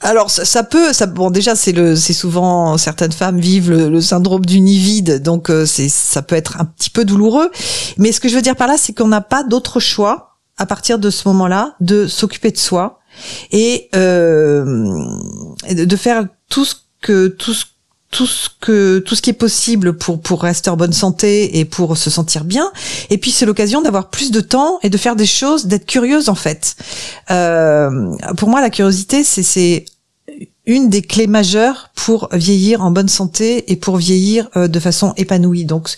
Alors 0.00 0.30
ça, 0.30 0.62
peut, 0.62 0.92
ça, 0.92 1.06
bon 1.06 1.30
déjà 1.30 1.54
c'est 1.54 1.72
le, 1.72 1.96
c'est 1.96 2.12
souvent 2.12 2.76
certaines 2.78 3.12
femmes 3.12 3.40
vivent 3.40 3.70
le, 3.70 4.00
syndrome 4.00 4.44
du 4.44 4.60
nid 4.60 4.78
vide, 4.78 5.22
donc 5.22 5.50
euh, 5.50 5.66
c'est, 5.66 5.88
ça 5.88 6.22
peut 6.22 6.36
être 6.36 6.60
un 6.60 6.64
petit 6.64 6.90
peu 6.90 7.04
douloureux. 7.04 7.50
Mais 7.98 8.12
ce 8.12 8.20
que 8.20 8.28
je 8.28 8.34
veux 8.34 8.42
dire 8.42 8.56
par 8.56 8.68
là, 8.68 8.76
c'est 8.78 8.92
qu'on 8.92 9.08
n'a 9.08 9.20
pas 9.20 9.42
d'autre 9.42 9.80
choix 9.80 10.36
à 10.58 10.66
partir 10.66 10.98
de 10.98 11.10
ce 11.10 11.28
moment-là 11.28 11.74
de 11.80 12.06
s'occuper 12.06 12.50
de 12.50 12.58
soi 12.58 13.00
et 13.50 13.88
euh, 13.94 15.04
de 15.70 15.96
faire 15.96 16.26
tout 16.48 16.64
ce 16.64 16.74
que 17.00 17.28
tout 17.28 17.54
ce 17.54 17.64
tout 18.16 18.26
ce 18.26 18.48
que 18.62 18.98
tout 19.00 19.14
ce 19.14 19.20
qui 19.20 19.28
est 19.28 19.34
possible 19.34 19.98
pour 19.98 20.22
pour 20.22 20.40
rester 20.40 20.70
en 20.70 20.76
bonne 20.78 20.94
santé 20.94 21.58
et 21.58 21.66
pour 21.66 21.98
se 21.98 22.08
sentir 22.08 22.44
bien 22.44 22.72
et 23.10 23.18
puis 23.18 23.30
c'est 23.30 23.44
l'occasion 23.44 23.82
d'avoir 23.82 24.08
plus 24.08 24.30
de 24.30 24.40
temps 24.40 24.78
et 24.82 24.88
de 24.88 24.96
faire 24.96 25.16
des 25.16 25.26
choses 25.26 25.66
d'être 25.66 25.84
curieuse 25.84 26.30
en 26.30 26.34
fait 26.34 26.76
euh, 27.30 28.16
pour 28.38 28.48
moi 28.48 28.62
la 28.62 28.70
curiosité 28.70 29.22
c'est 29.22 29.42
c'est 29.42 29.84
une 30.64 30.88
des 30.88 31.02
clés 31.02 31.26
majeures 31.26 31.90
pour 31.94 32.30
vieillir 32.32 32.82
en 32.82 32.90
bonne 32.90 33.10
santé 33.10 33.70
et 33.70 33.76
pour 33.76 33.98
vieillir 33.98 34.48
euh, 34.56 34.66
de 34.66 34.80
façon 34.80 35.12
épanouie. 35.16 35.64
Donc, 35.64 35.90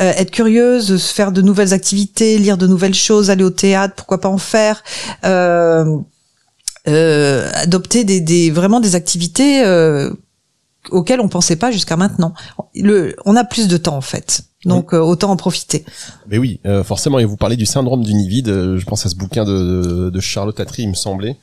euh, 0.00 0.12
être 0.16 0.32
curieuse, 0.32 1.00
faire 1.00 1.30
de 1.30 1.40
nouvelles 1.40 1.72
activités, 1.72 2.36
lire 2.38 2.58
de 2.58 2.66
nouvelles 2.66 2.94
choses, 2.96 3.30
aller 3.30 3.44
au 3.44 3.50
théâtre, 3.50 3.94
pourquoi 3.94 4.20
pas 4.20 4.28
en 4.28 4.38
faire, 4.38 4.82
euh, 5.24 5.98
euh 6.88 7.48
adopter 7.54 8.02
des, 8.02 8.20
des, 8.20 8.50
vraiment 8.50 8.80
des 8.80 8.96
activités 8.96 9.62
auquel 10.90 11.20
on 11.20 11.28
pensait 11.28 11.56
pas 11.56 11.70
jusqu'à 11.70 11.96
maintenant. 11.96 12.34
On 13.24 13.36
a 13.36 13.44
plus 13.44 13.68
de 13.68 13.76
temps 13.76 13.96
en 13.96 14.00
fait. 14.00 14.47
Donc 14.64 14.92
euh, 14.92 14.98
autant 14.98 15.30
en 15.30 15.36
profiter. 15.36 15.84
Mais 16.26 16.36
oui, 16.36 16.58
euh, 16.66 16.82
forcément. 16.82 17.20
Et 17.20 17.24
vous 17.24 17.36
parlez 17.36 17.54
du 17.54 17.64
syndrome 17.64 18.02
du 18.02 18.12
nid 18.12 18.28
vide. 18.28 18.48
Euh, 18.48 18.76
je 18.76 18.84
pense 18.86 19.06
à 19.06 19.08
ce 19.08 19.14
bouquin 19.14 19.44
de, 19.44 20.10
de, 20.10 20.20
Charlotte 20.20 20.58
Attry, 20.58 20.82
il 20.82 20.88
me 20.88 20.94
semblait. 20.94 21.36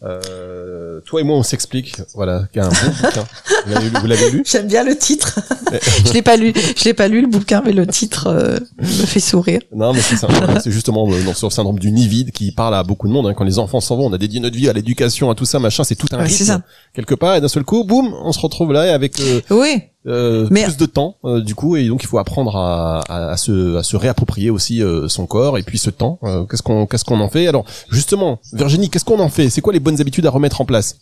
toi 0.00 1.20
et 1.20 1.24
moi, 1.24 1.36
on 1.36 1.42
s'explique. 1.42 1.96
Voilà, 2.14 2.44
qu'il 2.52 2.62
y 2.62 2.64
a 2.64 2.68
un 2.68 2.70
bon 2.70 2.92
bouquin. 3.02 3.24
Vous 4.00 4.06
l'avez 4.06 4.30
lu, 4.30 4.44
J'aime 4.46 4.68
bien 4.68 4.84
le 4.84 4.96
titre. 4.96 5.40
je 6.06 6.12
l'ai 6.12 6.22
pas 6.22 6.36
lu. 6.36 6.52
Je 6.76 6.84
l'ai 6.84 6.94
pas 6.94 7.08
lu 7.08 7.22
le 7.22 7.26
bouquin, 7.26 7.60
mais 7.64 7.72
le 7.72 7.88
titre 7.88 8.60
me 8.78 8.86
fait 8.86 9.18
sourire. 9.18 9.62
Non, 9.74 9.92
mais 9.92 10.00
c'est 10.00 10.16
ça. 10.16 10.28
c'est 10.62 10.70
justement 10.70 11.10
sur 11.34 11.48
le 11.48 11.52
syndrome 11.52 11.80
du 11.80 11.90
nid 11.90 12.06
vide 12.06 12.30
qui 12.30 12.52
parle 12.52 12.76
à 12.76 12.84
beaucoup 12.84 13.08
de 13.08 13.12
monde. 13.12 13.26
Hein. 13.26 13.34
Quand 13.34 13.44
les 13.44 13.58
enfants 13.58 13.80
s'en 13.80 13.96
vont, 13.96 14.06
on 14.06 14.12
a 14.12 14.18
dédié 14.18 14.38
notre 14.38 14.56
vie 14.56 14.68
à 14.68 14.72
l'éducation, 14.72 15.28
à 15.28 15.34
tout 15.34 15.44
ça, 15.44 15.58
machin. 15.58 15.82
C'est 15.82 15.96
tout 15.96 16.08
un 16.12 16.18
rythme 16.18 16.62
quelque 16.94 17.16
part. 17.16 17.34
Et 17.34 17.40
d'un 17.40 17.48
seul 17.48 17.64
coup, 17.64 17.82
boum, 17.82 18.14
on 18.22 18.30
se 18.30 18.38
retrouve 18.38 18.72
là 18.72 18.94
avec. 18.94 19.20
oui 19.50 19.89
euh, 20.06 20.46
plus 20.46 20.76
de 20.76 20.86
temps 20.86 21.16
euh, 21.24 21.40
du 21.40 21.54
coup 21.54 21.76
et 21.76 21.86
donc 21.88 22.02
il 22.02 22.06
faut 22.06 22.18
apprendre 22.18 22.56
à, 22.56 23.00
à, 23.08 23.36
se, 23.36 23.76
à 23.76 23.82
se 23.82 23.96
réapproprier 23.96 24.48
aussi 24.50 24.82
euh, 24.82 25.08
son 25.08 25.26
corps 25.26 25.58
et 25.58 25.62
puis 25.62 25.78
ce 25.78 25.90
temps. 25.90 26.18
Qu'est-ce 26.50 26.62
qu'on 26.62 26.86
qu'est-ce 26.86 27.04
qu'on 27.04 27.20
en 27.20 27.28
fait? 27.28 27.46
Alors 27.46 27.64
justement 27.90 28.40
Virginie 28.52 28.88
qu'est-ce 28.88 29.04
qu'on 29.04 29.20
en 29.20 29.28
fait? 29.28 29.50
C'est 29.50 29.60
quoi 29.60 29.72
les 29.72 29.80
bonnes 29.80 30.00
habitudes 30.00 30.26
à 30.26 30.30
remettre 30.30 30.60
en 30.60 30.64
place 30.64 30.96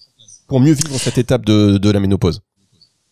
pour 0.49 0.61
mieux 0.61 0.73
vivre 0.73 0.99
cette 0.99 1.19
étape 1.19 1.45
de, 1.45 1.78
de 1.78 1.90
la 1.90 2.00
ménopause? 2.00 2.40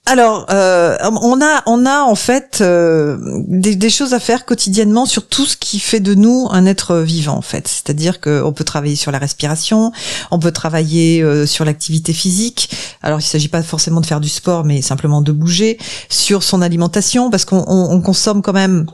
Alors, 0.09 0.47
euh, 0.51 0.97
on 1.21 1.41
a, 1.43 1.65
on 1.67 1.85
a 1.85 2.03
en 2.03 2.15
fait 2.15 2.59
euh, 2.61 3.19
des, 3.49 3.91
choses 3.91 4.15
à 4.15 4.21
faire 4.21 4.45
quotidiennement 4.45 5.05
sur 5.05 5.27
tout 5.27 5.47
ce 5.47 5.57
qui 5.57 5.81
fait 5.81 5.99
de 5.99 6.15
nous 6.15 6.47
un 6.53 6.65
être 6.65 6.99
vivant, 6.99 7.37
en 7.37 7.43
fait. 7.43 7.67
C'est-à-dire 7.67 8.21
qu'on 8.21 8.53
peut 8.53 8.63
travailler 8.63 8.95
sur 8.95 9.11
la 9.11 9.19
respiration, 9.19 9.91
on 10.31 10.39
peut 10.39 10.53
travailler 10.53 11.23
euh, 11.23 11.45
sur 11.45 11.65
l'activité 11.65 12.13
physique. 12.13 12.71
Alors, 13.03 13.19
il 13.19 13.25
s'agit 13.25 13.49
pas 13.49 13.65
forcément 13.65 14.01
de 14.01 14.07
faire 14.07 14.21
du 14.21 14.29
sport, 14.29 14.63
mais 14.63 14.81
simplement 14.81 15.23
de 15.23 15.33
bouger. 15.33 15.77
Sur 16.09 16.45
son 16.45 16.63
alimentation, 16.63 17.29
parce 17.29 17.45
qu'on 17.45 18.01
consomme 18.01 18.43
quand 18.43 18.53
même 18.53 18.87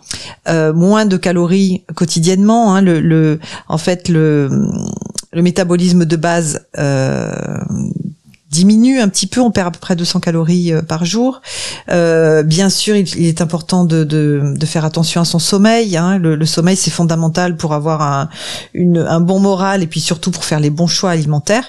moins 0.49 1.05
de 1.05 1.19
calories 1.19 1.85
quotidiennement. 1.95 2.75
Hein. 2.75 2.81
le, 2.81 3.39
en 3.69 3.79
fait, 3.79 4.09
le, 4.09 4.49
le 5.33 5.43
métabolisme 5.43 6.07
de 6.07 6.17
base 6.17 6.67
diminue 8.53 9.01
un 9.01 9.09
petit 9.09 9.27
peu, 9.27 9.41
on 9.41 9.51
perd 9.51 9.69
à 9.69 9.71
peu 9.71 9.81
près 9.81 9.97
200 9.97 10.21
calories 10.21 10.73
euh, 10.73 10.83
par 10.83 11.05
jour. 11.05 11.41
Euh, 11.89 12.43
bien 12.43 12.69
sûr, 12.69 12.95
il, 12.95 13.27
est 13.27 13.41
important 13.41 13.85
de, 13.85 14.05
de, 14.05 14.67
faire 14.67 14.85
attention 14.85 15.23
à 15.23 15.25
son 15.25 15.39
sommeil. 15.39 15.97
Hein. 15.97 16.19
Le, 16.19 16.47
sommeil, 16.47 16.77
c'est 16.77 16.91
fondamental 16.91 17.57
pour 17.57 17.73
avoir 17.73 18.03
un, 18.03 18.29
bon 19.21 19.41
moral 19.41 19.83
et 19.83 19.87
puis 19.87 20.01
surtout 20.01 20.31
pour 20.31 20.45
faire 20.45 20.61
les 20.61 20.71
bons 20.71 20.87
choix 20.87 21.11
alimentaires. 21.11 21.65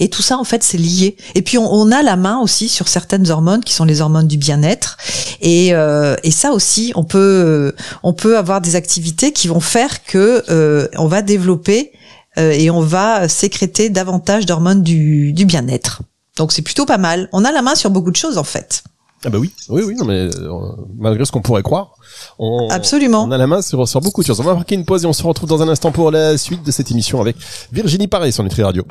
Et 0.00 0.08
tout 0.08 0.22
ça, 0.22 0.38
en 0.38 0.44
fait, 0.44 0.62
c'est 0.62 0.78
lié. 0.78 1.16
Et 1.34 1.42
puis, 1.42 1.58
on, 1.58 1.92
a 1.92 2.02
la 2.02 2.16
main 2.16 2.38
aussi 2.38 2.70
sur 2.70 2.88
certaines 2.88 3.30
hormones 3.30 3.62
qui 3.62 3.74
sont 3.74 3.84
les 3.84 4.00
hormones 4.00 4.26
du 4.26 4.38
bien-être. 4.38 4.96
Et, 5.42 5.74
euh, 5.74 6.16
et 6.22 6.30
ça 6.30 6.52
aussi, 6.52 6.92
on 6.94 7.04
peut, 7.04 7.74
on 8.02 8.14
peut 8.14 8.38
avoir 8.38 8.62
des 8.62 8.76
activités 8.76 9.32
qui 9.32 9.48
vont 9.48 9.60
faire 9.60 10.04
que 10.04 10.42
euh, 10.48 10.88
on 10.96 11.06
va 11.06 11.20
développer 11.20 11.92
et 12.36 12.70
on 12.70 12.80
va 12.80 13.28
sécréter 13.28 13.90
davantage 13.90 14.46
d'hormones 14.46 14.82
du, 14.82 15.32
du 15.32 15.44
bien-être. 15.44 16.02
Donc 16.36 16.52
c'est 16.52 16.62
plutôt 16.62 16.84
pas 16.86 16.98
mal. 16.98 17.28
On 17.32 17.44
a 17.44 17.52
la 17.52 17.62
main 17.62 17.74
sur 17.74 17.90
beaucoup 17.90 18.10
de 18.10 18.16
choses 18.16 18.38
en 18.38 18.44
fait. 18.44 18.82
Ah 19.26 19.30
bah 19.30 19.38
oui, 19.38 19.52
oui, 19.70 19.82
oui, 19.86 19.94
non 19.94 20.04
mais 20.04 20.28
euh, 20.36 20.50
malgré 20.98 21.24
ce 21.24 21.32
qu'on 21.32 21.40
pourrait 21.40 21.62
croire, 21.62 21.92
on, 22.38 22.68
Absolument. 22.70 23.24
on 23.24 23.30
a 23.30 23.38
la 23.38 23.46
main 23.46 23.62
sur, 23.62 23.88
sur 23.88 24.00
beaucoup 24.02 24.20
de 24.20 24.26
choses. 24.26 24.38
On 24.40 24.42
va 24.42 24.52
marquer 24.54 24.74
une 24.74 24.84
pause 24.84 25.04
et 25.04 25.06
on 25.06 25.14
se 25.14 25.22
retrouve 25.22 25.48
dans 25.48 25.62
un 25.62 25.68
instant 25.68 25.92
pour 25.92 26.10
la 26.10 26.36
suite 26.36 26.62
de 26.62 26.70
cette 26.70 26.90
émission 26.90 27.22
avec 27.22 27.36
Virginie 27.72 28.06
Paré 28.06 28.32
sur 28.32 28.44
Nutri 28.44 28.62
Radio. 28.62 28.84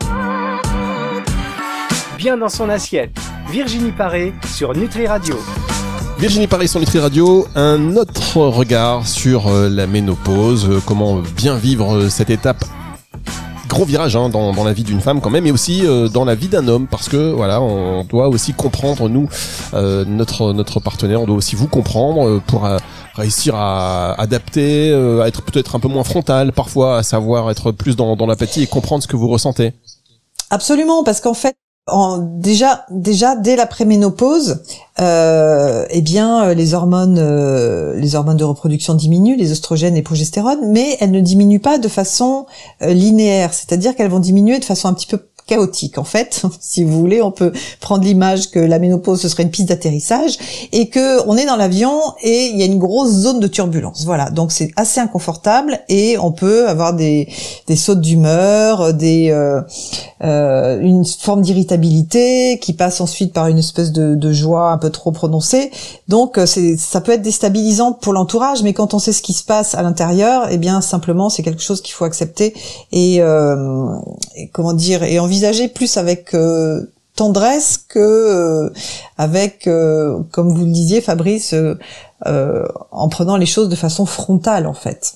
Bien 2.17 2.38
dans 2.38 2.50
son 2.50 2.67
assiette, 2.69 3.12
Virginie 3.51 3.91
Paré 3.91 4.33
sur 4.55 4.75
Nutri 4.75 5.05
Radio. 5.05 5.38
Virginie 6.17 6.47
Paré 6.47 6.65
sur 6.65 6.79
Nutri 6.79 6.97
Radio, 6.97 7.45
un 7.53 7.95
autre 7.95 8.38
regard 8.38 9.07
sur 9.07 9.47
euh, 9.50 9.69
la 9.69 9.85
ménopause, 9.85 10.81
comment 10.88 11.21
bien 11.35 11.57
vivre 11.57 12.07
cette 12.09 12.31
étape 12.31 12.63
gros 13.67 13.86
virage 13.86 14.15
hein, 14.15 14.29
dans, 14.29 14.53
dans, 14.53 14.63
la 14.63 14.74
vie 14.74 14.84
d'une 14.84 15.01
femme 15.01 15.22
quand 15.22 15.29
même, 15.29 15.46
et 15.46 15.51
aussi 15.51 15.86
euh, 15.86 16.08
dans 16.08 16.25
la 16.25 16.36
vie 16.36 16.48
d'un 16.48 16.67
homme, 16.67 16.88
parce 16.88 17.10
que 17.10 17.32
voilà, 17.32 17.62
on 17.62 18.03
doit 18.03 18.27
aussi 18.27 18.53
comprendre 18.53 19.10
nous, 19.10 19.29
euh, 19.74 20.05
notre 20.05 20.53
notre 20.53 20.79
partenaire, 20.79 21.22
on 21.22 21.25
doit 21.25 21.38
aussi 21.38 21.55
vous 21.55 21.67
comprendre 21.67 22.27
euh, 22.27 22.41
pour 22.46 22.67
réussir 23.15 23.55
à 23.55 24.20
adapter, 24.20 24.91
à 25.22 25.27
être 25.27 25.43
peut-être 25.43 25.75
un 25.75 25.79
peu 25.79 25.88
moins 25.88 26.03
frontal 26.03 26.51
parfois, 26.51 26.98
à 26.98 27.03
savoir 27.03 27.51
être 27.51 27.72
plus 27.72 27.96
dans, 27.96 28.15
dans 28.15 28.25
l'apathie 28.25 28.63
et 28.63 28.67
comprendre 28.67 29.03
ce 29.03 29.08
que 29.08 29.15
vous 29.15 29.27
ressentez. 29.27 29.74
Absolument, 30.50 31.03
parce 31.03 31.22
qu'en 31.22 31.34
fait, 31.34 31.55
déjà, 32.21 32.85
déjà 32.89 33.35
dès 33.35 33.55
la 33.55 33.65
préménopause, 33.65 34.63
euh, 34.99 35.85
eh 35.89 36.01
bien, 36.01 36.45
euh, 36.45 36.53
les 36.53 36.73
hormones, 36.73 37.17
euh, 37.19 37.93
les 37.95 38.15
hormones 38.15 38.37
de 38.37 38.43
reproduction 38.43 38.93
diminuent, 38.93 39.35
les 39.35 39.51
oestrogènes 39.51 39.97
et 39.97 40.01
progestérone, 40.01 40.59
mais 40.71 40.97
elles 40.99 41.11
ne 41.11 41.19
diminuent 41.19 41.59
pas 41.59 41.77
de 41.77 41.87
façon 41.87 42.45
linéaire, 42.81 43.53
c'est-à-dire 43.53 43.95
qu'elles 43.95 44.11
vont 44.11 44.19
diminuer 44.19 44.59
de 44.59 44.65
façon 44.65 44.87
un 44.87 44.93
petit 44.93 45.07
peu 45.07 45.19
chaotique 45.47 45.97
en 45.97 46.03
fait. 46.03 46.43
si 46.59 46.83
vous 46.83 47.00
voulez, 47.00 47.21
on 47.21 47.31
peut 47.31 47.51
prendre 47.79 48.03
l'image 48.03 48.51
que 48.51 48.59
la 48.59 48.79
ménopause 48.79 49.21
ce 49.21 49.29
serait 49.29 49.43
une 49.43 49.51
piste 49.51 49.69
d'atterrissage 49.69 50.38
et 50.71 50.89
que 50.89 51.25
on 51.27 51.38
est 51.38 51.45
dans 51.45 51.55
l'avion 51.55 52.00
et 52.21 52.47
il 52.47 52.57
y 52.57 52.63
a 52.63 52.65
une 52.65 52.79
grosse 52.79 53.12
zone 53.12 53.39
de 53.39 53.47
turbulence. 53.47 54.05
Voilà, 54.05 54.29
donc 54.29 54.51
c'est 54.51 54.71
assez 54.75 55.00
inconfortable 55.00 55.79
et 55.89 56.17
on 56.17 56.31
peut 56.31 56.67
avoir 56.67 56.93
des 56.93 57.27
des 57.67 57.75
sautes 57.75 58.01
d'humeur, 58.01 58.93
des 58.93 59.29
euh, 59.31 59.62
euh, 60.23 60.79
une 60.79 61.03
forme 61.05 61.41
d'irritabilité 61.41 62.57
qui 62.62 62.71
passe 62.71 63.01
ensuite 63.01 63.33
par 63.33 63.47
une 63.47 63.57
espèce 63.57 63.91
de, 63.91 64.31
joie 64.31 64.71
un 64.71 64.77
peu 64.77 64.89
trop 64.89 65.12
prononcée. 65.12 65.69
Donc 66.07 66.38
euh, 66.38 66.45
c'est 66.45 66.77
ça 66.77 67.01
peut 67.01 67.12
être 67.12 67.21
déstabilisant 67.21 67.91
pour 67.91 68.13
l'entourage, 68.13 68.63
mais 68.63 68.73
quand 68.73 68.93
on 68.93 69.00
sait 69.00 69.12
ce 69.12 69.21
qui 69.21 69.33
se 69.33 69.43
passe 69.43 69.75
à 69.75 69.81
l'intérieur, 69.81 70.47
eh 70.50 70.57
bien 70.57 70.79
simplement 70.79 71.29
c'est 71.29 71.43
quelque 71.43 71.62
chose 71.62 71.81
qu'il 71.81 71.93
faut 71.93 72.05
accepter 72.05 72.53
et, 72.91 73.21
euh, 73.21 73.89
comment 74.53 74.73
dire 74.73 75.03
envisager 75.33 75.67
plus 75.67 75.97
avec 75.97 76.35
euh, 76.35 76.85
tendresse 77.15 77.77
que 77.77 77.99
euh, 77.99 78.69
avec, 79.17 79.65
euh, 79.65 80.19
comme 80.31 80.53
vous 80.53 80.65
le 80.65 80.71
disiez, 80.71 81.01
Fabrice, 81.01 81.55
en 82.23 83.09
prenant 83.09 83.35
les 83.35 83.47
choses 83.47 83.67
de 83.67 83.75
façon 83.75 84.05
frontale 84.05 84.67
en 84.67 84.73
fait. 84.73 85.15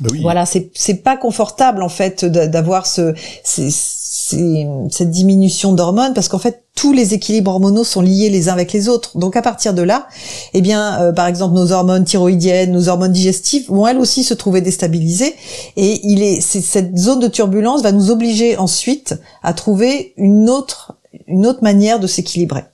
Bah 0.00 0.10
voilà, 0.22 0.46
c'est 0.46 0.70
c'est 0.74 1.02
pas 1.02 1.16
confortable 1.16 1.82
en 1.82 1.90
fait 1.90 2.24
d'avoir 2.24 2.86
ce, 2.86 3.12
cette 3.42 5.10
diminution 5.10 5.72
d'hormones 5.72 6.14
parce 6.14 6.28
qu'en 6.28 6.38
fait 6.38 6.62
tous 6.80 6.94
les 6.94 7.12
équilibres 7.12 7.50
hormonaux 7.50 7.84
sont 7.84 8.00
liés 8.00 8.30
les 8.30 8.48
uns 8.48 8.54
avec 8.54 8.72
les 8.72 8.88
autres. 8.88 9.18
Donc 9.18 9.36
à 9.36 9.42
partir 9.42 9.74
de 9.74 9.82
là, 9.82 10.06
eh 10.54 10.62
bien 10.62 10.98
euh, 11.02 11.12
par 11.12 11.26
exemple 11.26 11.54
nos 11.54 11.72
hormones 11.72 12.04
thyroïdiennes, 12.04 12.72
nos 12.72 12.88
hormones 12.88 13.12
digestives 13.12 13.66
vont 13.68 13.86
elles 13.86 13.98
aussi 13.98 14.24
se 14.24 14.32
trouver 14.32 14.62
déstabilisées 14.62 15.36
et 15.76 16.00
il 16.04 16.22
est, 16.22 16.40
cette 16.40 16.96
zone 16.96 17.20
de 17.20 17.28
turbulence 17.28 17.82
va 17.82 17.92
nous 17.92 18.10
obliger 18.10 18.56
ensuite 18.56 19.14
à 19.42 19.52
trouver 19.52 20.14
une 20.16 20.48
autre 20.48 20.94
une 21.26 21.46
autre 21.46 21.62
manière 21.62 22.00
de 22.00 22.06
s'équilibrer. 22.06 22.64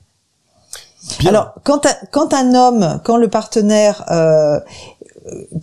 Alors, 1.24 1.54
quand, 1.64 1.86
quand 2.10 2.34
un 2.34 2.54
homme, 2.54 3.00
quand 3.04 3.16
le 3.16 3.28
partenaire 3.28 4.04
euh, 4.10 4.60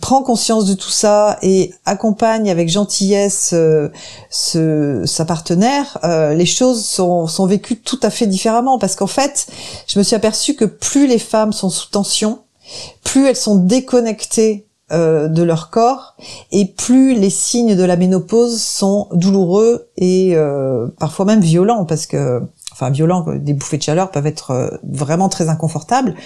prend 0.00 0.22
conscience 0.22 0.66
de 0.66 0.74
tout 0.74 0.90
ça 0.90 1.38
et 1.42 1.72
accompagne 1.86 2.50
avec 2.50 2.68
gentillesse 2.68 3.50
euh, 3.54 3.88
ce, 4.30 5.02
sa 5.06 5.24
partenaire, 5.24 5.98
euh, 6.04 6.34
les 6.34 6.46
choses 6.46 6.84
sont, 6.84 7.46
vécues 7.46 7.80
tout 7.80 8.00
à 8.02 8.10
fait 8.10 8.26
différemment. 8.26 8.78
Parce 8.78 8.96
qu'en 8.96 9.06
fait, 9.06 9.46
je 9.86 9.98
me 9.98 10.04
suis 10.04 10.16
aperçue 10.16 10.54
que 10.54 10.64
plus 10.64 11.06
les 11.06 11.18
femmes 11.18 11.52
sont 11.52 11.70
sous 11.70 11.90
tension, 11.90 12.40
plus 13.04 13.26
elles 13.26 13.36
sont 13.36 13.56
déconnectées 13.56 14.66
euh, 14.92 15.28
de 15.28 15.42
leur 15.42 15.70
corps 15.70 16.14
et 16.52 16.66
plus 16.66 17.14
les 17.14 17.30
signes 17.30 17.74
de 17.74 17.84
la 17.84 17.96
ménopause 17.96 18.60
sont 18.60 19.08
douloureux 19.12 19.88
et 19.96 20.36
parfois 20.98 21.24
même 21.24 21.40
violents. 21.40 21.84
Parce 21.84 22.06
que 22.06 22.42
enfin 22.74 22.90
violents, 22.90 23.24
des 23.36 23.54
bouffées 23.54 23.78
de 23.78 23.82
chaleur 23.82 24.10
peuvent 24.10 24.26
être 24.26 24.50
euh, 24.50 24.68
vraiment 24.82 25.28
très 25.28 25.48
inconfortables. 25.48 26.16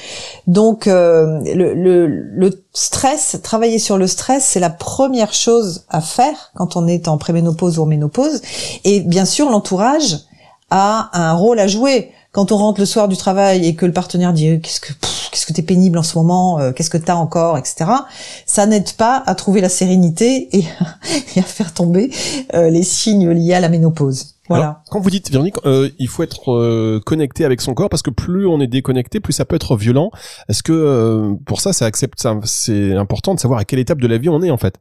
Donc 0.47 0.87
euh, 0.87 1.41
le, 1.45 1.75
le, 1.75 2.07
le, 2.07 2.65
stress, 2.73 3.39
travailler 3.43 3.79
sur 3.79 3.99
le 3.99 4.07
stress, 4.07 4.45
c'est 4.45 4.61
la 4.61 4.71
première 4.71 5.35
chose 5.35 5.85
à 5.91 6.01
faire 6.01 6.51
quand 6.55 6.77
on 6.77 6.87
est 6.87 7.07
en 7.07 7.19
préménopause 7.19 7.79
ou 7.79 7.83
en 7.83 7.87
ménopause. 7.87 8.41
Et 8.85 9.01
bien 9.01 9.27
sûr, 9.27 9.51
l'entourage 9.51 10.21
a 10.71 11.11
un 11.13 11.35
rôle 11.35 11.59
à 11.61 11.67
jouer. 11.67 12.13
Quand 12.39 12.53
on 12.53 12.57
rentre 12.57 12.79
le 12.79 12.87
soir 12.87 13.09
du 13.09 13.17
travail 13.17 13.67
et 13.67 13.75
que 13.75 13.85
le 13.85 13.91
partenaire 13.91 14.33
dit 14.33 14.61
qu'est-ce 14.61 14.79
que 14.79 14.93
qu'est-ce 15.33 15.45
que 15.45 15.53
t'es 15.53 15.63
pénible 15.63 15.99
en 15.99 16.05
ce 16.05 16.17
moment, 16.17 16.61
euh, 16.61 16.71
qu'est-ce 16.71 16.89
que 16.89 16.97
t'as 16.97 17.17
encore, 17.17 17.59
etc. 17.59 17.91
Ça 18.47 18.65
n'aide 18.67 18.93
pas 18.93 19.21
à 19.27 19.35
trouver 19.35 19.61
la 19.61 19.69
sérénité 19.69 20.49
et, 20.57 20.65
à 21.37 21.43
faire 21.43 21.75
tomber 21.75 22.13
les 22.55 22.85
signes 22.85 23.29
liés 23.29 23.55
à 23.55 23.61
la 23.61 23.69
ménopause. 23.69 24.37
Voilà. 24.49 24.83
quand 24.91 25.01
vous 25.01 25.11
dites 25.11 25.31
Véronique, 25.31 25.57
euh, 25.67 25.91
il 25.99 26.09
faut 26.09 26.23
être 26.23 26.53
euh, 26.53 27.01
connecté 27.05 27.45
avec 27.45 27.61
son 27.61 27.75
corps 27.75 27.91
parce 27.91 28.03
que 28.03 28.11
plus 28.11 28.47
on 28.47 28.61
est 28.61 28.67
déconnecté, 28.67 29.21
plus 29.21 29.33
ça 29.33 29.45
peut 29.45 29.57
être 29.57 29.77
violent. 29.77 30.11
Est-ce 30.49 30.63
que 30.63 30.73
euh, 30.73 31.35
pour 31.45 31.61
ça, 31.61 31.73
ça 31.73 31.85
accepte, 31.85 32.27
c'est 32.45 32.95
important 32.95 33.35
de 33.35 33.41
savoir 33.41 33.61
à 33.61 33.65
quelle 33.65 33.79
étape 33.79 34.01
de 34.01 34.07
la 34.07 34.17
vie 34.17 34.29
on 34.29 34.43
est 34.43 34.51
en 34.51 34.57
fait? 34.57 34.77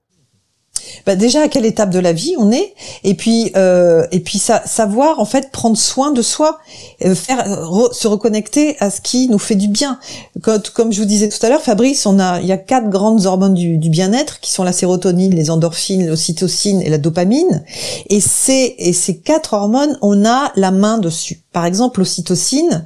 Bah 1.05 1.15
déjà 1.15 1.43
à 1.43 1.47
quelle 1.47 1.65
étape 1.65 1.89
de 1.89 1.99
la 1.99 2.13
vie 2.13 2.35
on 2.37 2.51
est? 2.51 2.73
Et 3.03 3.13
puis 3.13 3.51
euh, 3.55 4.05
et 4.11 4.19
puis 4.19 4.39
savoir 4.39 5.19
en 5.19 5.25
fait 5.25 5.51
prendre 5.51 5.77
soin 5.77 6.11
de 6.11 6.21
soi 6.21 6.59
euh, 7.05 7.15
faire 7.15 7.45
se 7.91 8.07
reconnecter 8.07 8.75
à 8.79 8.89
ce 8.89 9.01
qui 9.01 9.29
nous 9.29 9.39
fait 9.39 9.55
du 9.55 9.67
bien. 9.67 9.99
Comme 10.41 10.91
je 10.91 10.99
vous 10.99 11.07
disais 11.07 11.29
tout 11.29 11.43
à 11.45 11.49
l'heure 11.49 11.61
Fabrice 11.61 12.05
on 12.05 12.19
a 12.19 12.39
il 12.41 12.47
y 12.47 12.51
a 12.51 12.57
quatre 12.57 12.89
grandes 12.89 13.25
hormones 13.25 13.53
du, 13.53 13.77
du 13.77 13.89
bien-être 13.89 14.39
qui 14.39 14.51
sont 14.51 14.63
la 14.63 14.73
sérotonine 14.73 15.33
les 15.33 15.49
endorphines 15.49 16.07
l'ocytocine 16.07 16.81
et 16.81 16.89
la 16.89 16.97
dopamine. 16.97 17.63
Et 18.09 18.19
ces 18.19 18.75
et 18.77 18.93
ces 18.93 19.17
quatre 19.17 19.53
hormones 19.53 19.97
on 20.01 20.25
a 20.25 20.51
la 20.55 20.71
main 20.71 20.97
dessus. 20.97 21.41
Par 21.57 21.65
exemple, 21.65 22.01
l'ocytocine, 22.01 22.85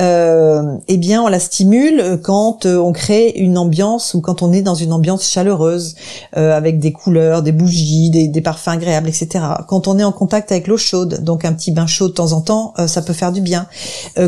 euh, 0.00 0.76
eh 0.86 0.96
bien, 0.96 1.24
on 1.24 1.26
la 1.26 1.40
stimule 1.40 2.20
quand 2.22 2.66
euh, 2.66 2.76
on 2.76 2.92
crée 2.92 3.30
une 3.30 3.58
ambiance 3.58 4.14
ou 4.14 4.20
quand 4.20 4.42
on 4.42 4.52
est 4.52 4.62
dans 4.62 4.76
une 4.76 4.92
ambiance 4.92 5.28
chaleureuse, 5.28 5.96
euh, 6.36 6.56
avec 6.56 6.78
des 6.78 6.92
couleurs, 6.92 7.31
des 7.40 7.52
bougies, 7.52 8.10
des, 8.10 8.40
parfums 8.42 8.68
agréables, 8.68 9.08
etc. 9.08 9.42
Quand 9.68 9.88
on 9.88 9.98
est 9.98 10.04
en 10.04 10.12
contact 10.12 10.52
avec 10.52 10.66
l'eau 10.66 10.76
chaude, 10.76 11.22
donc 11.22 11.46
un 11.46 11.54
petit 11.54 11.70
bain 11.70 11.86
chaud 11.86 12.08
de 12.08 12.12
temps 12.12 12.32
en 12.32 12.42
temps, 12.42 12.74
euh, 12.78 12.86
ça 12.86 13.00
peut 13.00 13.14
faire 13.14 13.32
du 13.32 13.40
bien. 13.40 13.66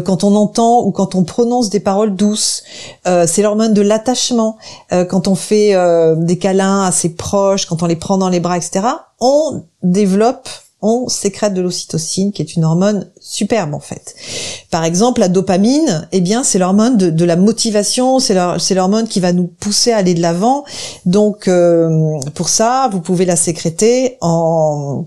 quand 0.06 0.25
on 0.25 0.34
entend 0.37 0.82
ou 0.82 0.92
quand 0.92 1.14
on 1.14 1.25
prononce 1.25 1.68
des 1.68 1.80
paroles 1.80 2.14
douces, 2.14 2.62
c'est 3.04 3.42
l'hormone 3.42 3.75
de 3.75 3.82
l'attachement. 3.82 4.56
quand 5.11 5.28
on 5.28 5.34
fait 5.34 5.75
des 6.16 6.38
câlins 6.38 6.82
assez 6.82 7.11
proches, 7.11 7.66
quand 7.66 7.82
on 7.82 7.87
les 7.87 7.96
prend 7.96 8.16
dans 8.16 8.28
les 8.28 8.40
bras, 8.40 8.56
etc. 8.56 8.87
On 9.20 9.64
développe 9.82 10.49
on 10.84 11.08
sécrète 11.08 11.54
de 11.54 11.62
l'ocytocine, 11.62 12.30
qui 12.30 12.42
est 12.42 12.56
une 12.56 12.64
hormone 12.64 13.10
superbe 13.18 13.74
en 13.74 13.80
fait. 13.80 14.14
Par 14.70 14.84
exemple, 14.84 15.20
la 15.20 15.28
dopamine, 15.28 16.06
eh 16.12 16.20
bien, 16.20 16.44
c'est 16.44 16.58
l'hormone 16.58 16.96
de, 16.96 17.24
la 17.24 17.36
motivation, 17.36 18.18
c'est 18.18 18.74
l'hormone 18.74 19.08
qui 19.08 19.18
va 19.18 19.32
nous 19.32 19.46
pousser 19.46 19.92
à 19.92 19.96
aller 19.96 20.14
de 20.14 20.20
l'avant. 20.20 20.64
Donc, 21.06 21.48
euh, 21.48 22.20
pour 22.34 22.50
ça, 22.50 22.88
vous 22.92 23.00
pouvez 23.00 23.24
la 23.24 23.36
sécréter 23.36 24.18
en 24.20 25.06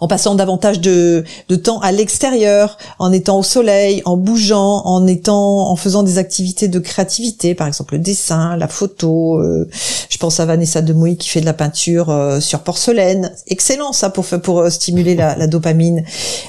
en 0.00 0.08
passant 0.08 0.34
davantage 0.34 0.80
de, 0.80 1.24
temps 1.62 1.78
à 1.80 1.92
l'extérieur, 1.92 2.78
en 2.98 3.12
étant 3.12 3.38
au 3.38 3.42
soleil, 3.42 4.02
en 4.06 4.16
bougeant, 4.16 4.82
en 4.86 5.06
étant, 5.06 5.70
en 5.70 5.76
faisant 5.76 6.02
des 6.02 6.16
activités 6.16 6.68
de 6.68 6.78
créativité, 6.78 7.54
par 7.54 7.66
exemple 7.66 7.94
le 7.94 8.00
dessin, 8.00 8.56
la 8.56 8.68
photo. 8.68 9.38
Euh, 9.38 9.68
je 10.08 10.16
pense 10.16 10.40
à 10.40 10.46
Vanessa 10.46 10.80
Demouy 10.80 11.16
qui 11.16 11.28
fait 11.28 11.40
de 11.40 11.46
la 11.46 11.52
peinture 11.52 12.08
euh, 12.10 12.40
sur 12.40 12.60
porcelaine. 12.60 13.32
Excellent 13.46 13.92
ça 13.92 14.08
pour 14.08 14.24
pour 14.24 14.60
euh, 14.60 14.70
stimuler 14.70 15.14
la, 15.14 15.46
dopamine. 15.46 16.04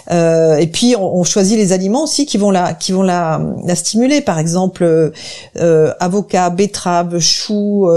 et 0.09 0.69
puis 0.71 0.95
on, 0.97 1.19
on, 1.19 1.23
choisit 1.23 1.57
les 1.57 1.73
aliments 1.73 2.03
aussi 2.03 2.25
qui 2.25 2.37
vont 2.37 2.51
la 2.51 2.73
qui 2.73 2.91
vont 2.91 3.01
la, 3.01 3.41
la 3.65 3.75
stimuler. 3.75 4.21
Par 4.21 4.39
exemple 4.39 5.11
avocat, 5.99 6.49
betterave, 6.51 7.19
chou, 7.19 7.87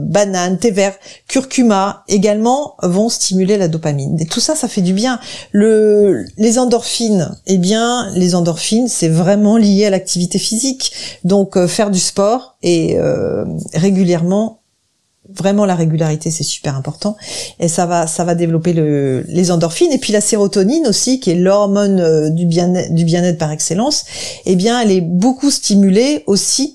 banane, 0.00 0.58
thé 0.58 0.70
vert, 0.70 0.94
curcuma 1.28 2.04
également 2.08 2.76
vont 2.82 3.08
stimuler 3.08 3.58
la 3.58 3.68
dopamine. 3.68 4.20
Et 4.20 4.26
tout 4.26 4.40
ça, 4.40 4.54
ça 4.54 4.68
fait 4.72 4.82
du 4.82 4.92
bien. 4.92 5.20
Le, 5.52 6.24
les 6.36 6.58
endorphines, 6.58 7.30
eh 7.46 7.58
bien, 7.58 8.10
les 8.14 8.34
endorphines, 8.34 8.88
c'est 8.88 9.08
vraiment 9.08 9.56
lié 9.56 9.86
à 9.86 9.90
l'activité 9.90 10.38
physique. 10.38 10.92
Donc, 11.24 11.56
euh, 11.56 11.68
faire 11.68 11.90
du 11.90 12.00
sport 12.00 12.56
et 12.62 12.98
euh, 12.98 13.44
régulièrement 13.74 14.62
vraiment 15.28 15.64
la 15.64 15.76
régularité 15.76 16.30
c'est 16.30 16.42
super 16.42 16.76
important 16.76 17.16
et 17.60 17.68
ça 17.68 17.86
va 17.86 18.34
développer 18.34 18.72
le, 18.72 19.24
les 19.28 19.50
endorphines 19.50 19.92
et 19.92 19.98
puis 19.98 20.12
la 20.12 20.20
sérotonine 20.20 20.86
aussi 20.86 21.20
qui 21.20 21.30
est 21.30 21.36
l'hormone 21.36 22.00
euh, 22.00 22.28
du 22.28 22.44
bien 22.44 22.68
du 22.90 23.04
bien-être 23.04 23.38
par 23.38 23.52
excellence 23.52 24.04
eh 24.46 24.56
bien 24.56 24.80
elle 24.80 24.90
est 24.90 25.00
beaucoup 25.00 25.50
stimulée 25.50 26.24
aussi 26.26 26.74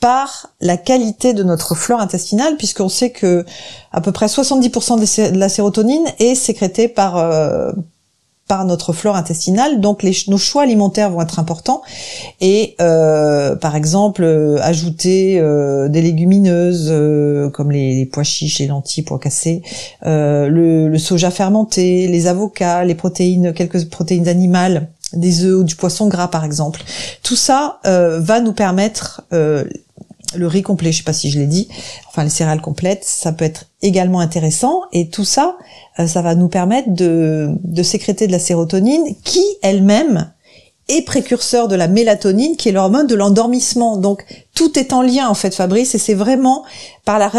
par 0.00 0.50
la 0.60 0.76
qualité 0.76 1.34
de 1.34 1.42
notre 1.42 1.74
flore 1.74 2.00
intestinale, 2.00 2.56
puisqu'on 2.56 2.88
sait 2.88 3.10
que 3.10 3.44
à 3.92 4.00
peu 4.00 4.12
près 4.12 4.26
70% 4.26 5.32
de 5.32 5.38
la 5.38 5.48
sérotonine 5.48 6.06
est 6.18 6.34
sécrétée 6.34 6.88
par 6.88 7.16
euh, 7.16 7.72
par 8.46 8.64
notre 8.64 8.94
flore 8.94 9.14
intestinale, 9.14 9.78
donc 9.78 10.06
nos 10.26 10.38
choix 10.38 10.62
alimentaires 10.62 11.10
vont 11.10 11.20
être 11.20 11.38
importants. 11.38 11.82
Et 12.40 12.76
euh, 12.80 13.54
par 13.56 13.76
exemple, 13.76 14.22
euh, 14.22 14.56
ajouter 14.62 15.38
des 15.90 16.00
légumineuses 16.00 16.90
comme 17.52 17.70
les, 17.70 18.06
pois 18.06 18.22
chiches, 18.22 18.60
les 18.60 18.68
lentilles, 18.68 19.02
pois 19.02 19.18
cassés, 19.18 19.62
le, 20.02 20.88
le, 20.88 20.98
soja 20.98 21.30
fermenté, 21.30 22.06
les 22.06 22.26
avocats, 22.26 22.84
les 22.84 22.94
protéines, 22.94 23.52
quelques 23.52 23.86
protéines 23.90 24.28
animales, 24.28 24.88
des 25.12 25.44
œufs 25.44 25.60
ou 25.60 25.64
du 25.64 25.76
poisson 25.76 26.08
gras 26.08 26.28
par 26.28 26.44
exemple. 26.44 26.82
Tout 27.22 27.36
ça 27.36 27.80
va 27.84 28.40
nous 28.40 28.54
permettre 28.54 29.24
le 30.34 30.46
riz 30.46 30.62
complet, 30.62 30.92
je 30.92 30.98
sais 30.98 31.04
pas 31.04 31.12
si 31.12 31.30
je 31.30 31.38
l'ai 31.38 31.46
dit, 31.46 31.68
enfin 32.08 32.24
les 32.24 32.30
céréales 32.30 32.60
complètes, 32.60 33.04
ça 33.04 33.32
peut 33.32 33.44
être 33.44 33.66
également 33.82 34.20
intéressant. 34.20 34.82
Et 34.92 35.08
tout 35.08 35.24
ça, 35.24 35.56
euh, 35.98 36.06
ça 36.06 36.22
va 36.22 36.34
nous 36.34 36.48
permettre 36.48 36.90
de, 36.90 37.48
de 37.64 37.82
sécréter 37.82 38.26
de 38.26 38.32
la 38.32 38.38
sérotonine 38.38 39.14
qui 39.24 39.44
elle-même 39.62 40.32
est 40.88 41.02
précurseur 41.02 41.68
de 41.68 41.76
la 41.76 41.86
mélatonine 41.86 42.56
qui 42.56 42.70
est 42.70 42.72
l'hormone 42.72 43.06
de 43.06 43.14
l'endormissement. 43.14 43.98
Donc 43.98 44.24
tout 44.54 44.78
est 44.78 44.92
en 44.92 45.02
lien 45.02 45.28
en 45.28 45.34
fait 45.34 45.54
Fabrice 45.54 45.94
et 45.94 45.98
c'est 45.98 46.14
vraiment 46.14 46.64
par 47.04 47.18
la, 47.18 47.30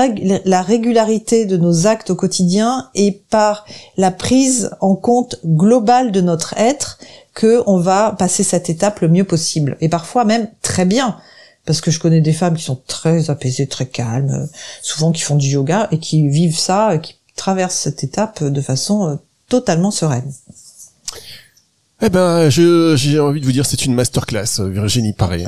la 0.46 0.62
régularité 0.62 1.46
de 1.46 1.58
nos 1.58 1.88
actes 1.88 2.12
au 2.12 2.16
quotidien 2.16 2.90
et 2.94 3.24
par 3.30 3.66
la 3.98 4.12
prise 4.12 4.70
en 4.82 4.96
compte 4.96 5.40
globale 5.46 6.12
de 6.12 6.22
notre 6.22 6.54
être 6.58 7.00
que 7.34 7.64
on 7.66 7.78
va 7.78 8.16
passer 8.18 8.44
cette 8.44 8.70
étape 8.70 9.00
le 9.00 9.08
mieux 9.08 9.24
possible. 9.24 9.78
Et 9.82 9.90
parfois 9.90 10.26
même 10.26 10.48
très 10.62 10.86
bien 10.86 11.18
parce 11.70 11.82
que 11.82 11.92
je 11.92 12.00
connais 12.00 12.20
des 12.20 12.34
femmes 12.34 12.58
qui 12.58 12.64
sont 12.64 12.82
très 12.88 13.30
apaisées, 13.30 13.68
très 13.68 13.86
calmes, 13.86 14.50
souvent 14.82 15.12
qui 15.12 15.22
font 15.22 15.36
du 15.36 15.50
yoga 15.50 15.88
et 15.92 16.00
qui 16.00 16.28
vivent 16.28 16.58
ça, 16.58 16.98
qui 16.98 17.16
traversent 17.36 17.76
cette 17.76 18.04
étape 18.04 18.44
de 18.44 18.60
façon 18.60 19.08
euh, 19.08 19.16
totalement 19.50 19.92
sereine. 19.92 20.34
Eh 22.02 22.10
ben, 22.10 22.50
j'ai 22.50 23.20
envie 23.20 23.42
de 23.42 23.46
vous 23.46 23.52
dire, 23.52 23.66
c'est 23.66 23.84
une 23.84 23.94
masterclass, 23.94 24.62
euh, 24.62 24.70
Virginie 24.70 25.12
Paré. 25.12 25.44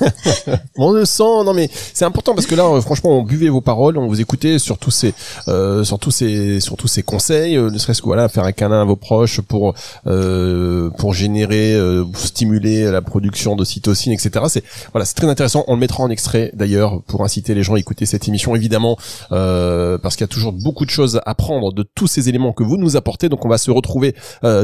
on 0.78 0.90
le 0.90 1.04
sent, 1.04 1.22
non 1.44 1.52
mais 1.52 1.68
c'est 1.92 2.06
important 2.06 2.34
parce 2.34 2.46
que 2.46 2.54
là, 2.54 2.64
euh, 2.64 2.80
franchement, 2.80 3.10
on 3.10 3.22
buvait 3.22 3.50
vos 3.50 3.60
paroles, 3.60 3.98
on 3.98 4.06
vous 4.06 4.22
écoutait 4.22 4.58
sur 4.58 4.78
tous 4.78 4.90
ces, 4.90 5.12
euh, 5.48 5.84
sur 5.84 5.98
tous 5.98 6.10
ces, 6.10 6.60
sur 6.60 6.78
tous 6.78 6.88
ces 6.88 7.02
conseils, 7.02 7.58
euh, 7.58 7.70
ne 7.70 7.76
serait-ce 7.76 8.00
que 8.00 8.06
voilà, 8.06 8.30
faire 8.30 8.44
un 8.44 8.52
câlin 8.52 8.80
à 8.80 8.84
vos 8.84 8.96
proches 8.96 9.42
pour, 9.42 9.74
euh, 10.06 10.88
pour 10.96 11.12
générer, 11.12 11.74
euh, 11.74 12.06
stimuler 12.14 12.90
la 12.90 13.02
production 13.02 13.54
de 13.54 13.62
cytocine, 13.62 14.12
etc. 14.14 14.46
C'est 14.48 14.64
voilà, 14.92 15.04
c'est 15.04 15.14
très 15.14 15.28
intéressant. 15.28 15.62
On 15.68 15.74
le 15.74 15.80
mettra 15.80 16.02
en 16.02 16.08
extrait 16.08 16.52
d'ailleurs 16.54 17.02
pour 17.02 17.22
inciter 17.22 17.54
les 17.54 17.62
gens 17.62 17.74
à 17.74 17.78
écouter 17.78 18.06
cette 18.06 18.26
émission, 18.28 18.56
évidemment, 18.56 18.96
parce 19.28 20.16
qu'il 20.16 20.22
y 20.22 20.24
a 20.24 20.32
toujours 20.32 20.54
beaucoup 20.54 20.86
de 20.86 20.90
choses 20.90 21.20
à 21.26 21.34
prendre 21.34 21.74
de 21.74 21.82
tous 21.82 22.06
ces 22.06 22.30
éléments 22.30 22.54
que 22.54 22.62
vous 22.62 22.78
nous 22.78 22.96
apportez. 22.96 23.28
Donc, 23.28 23.44
on 23.44 23.48
va 23.50 23.58
se 23.58 23.70
retrouver 23.70 24.14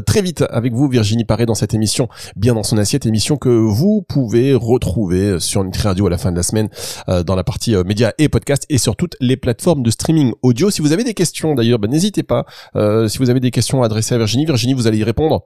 très 0.06 0.22
vite 0.22 0.42
avec 0.50 0.72
vous, 0.72 0.88
Virginie 0.88 1.01
Virginie 1.02 1.24
Paré 1.24 1.46
dans 1.46 1.56
cette 1.56 1.74
émission, 1.74 2.08
bien 2.36 2.54
dans 2.54 2.62
son 2.62 2.78
assiette, 2.78 3.06
émission 3.06 3.36
que 3.36 3.48
vous 3.48 4.04
pouvez 4.08 4.54
retrouver 4.54 5.40
sur 5.40 5.64
Nutri 5.64 5.82
Radio 5.82 6.06
à 6.06 6.10
la 6.10 6.16
fin 6.16 6.30
de 6.30 6.36
la 6.36 6.44
semaine, 6.44 6.68
euh, 7.08 7.24
dans 7.24 7.34
la 7.34 7.42
partie 7.42 7.74
euh, 7.74 7.82
médias 7.82 8.12
et 8.18 8.28
podcast 8.28 8.64
et 8.68 8.78
sur 8.78 8.94
toutes 8.94 9.16
les 9.18 9.36
plateformes 9.36 9.82
de 9.82 9.90
streaming 9.90 10.32
audio. 10.42 10.70
Si 10.70 10.80
vous 10.80 10.92
avez 10.92 11.02
des 11.02 11.14
questions 11.14 11.56
d'ailleurs, 11.56 11.80
ben, 11.80 11.90
n'hésitez 11.90 12.22
pas. 12.22 12.46
Euh, 12.76 13.08
si 13.08 13.18
vous 13.18 13.30
avez 13.30 13.40
des 13.40 13.50
questions 13.50 13.82
adressées 13.82 14.14
à 14.14 14.18
Virginie, 14.18 14.46
Virginie, 14.46 14.74
vous 14.74 14.86
allez 14.86 14.98
y 14.98 15.04
répondre. 15.04 15.42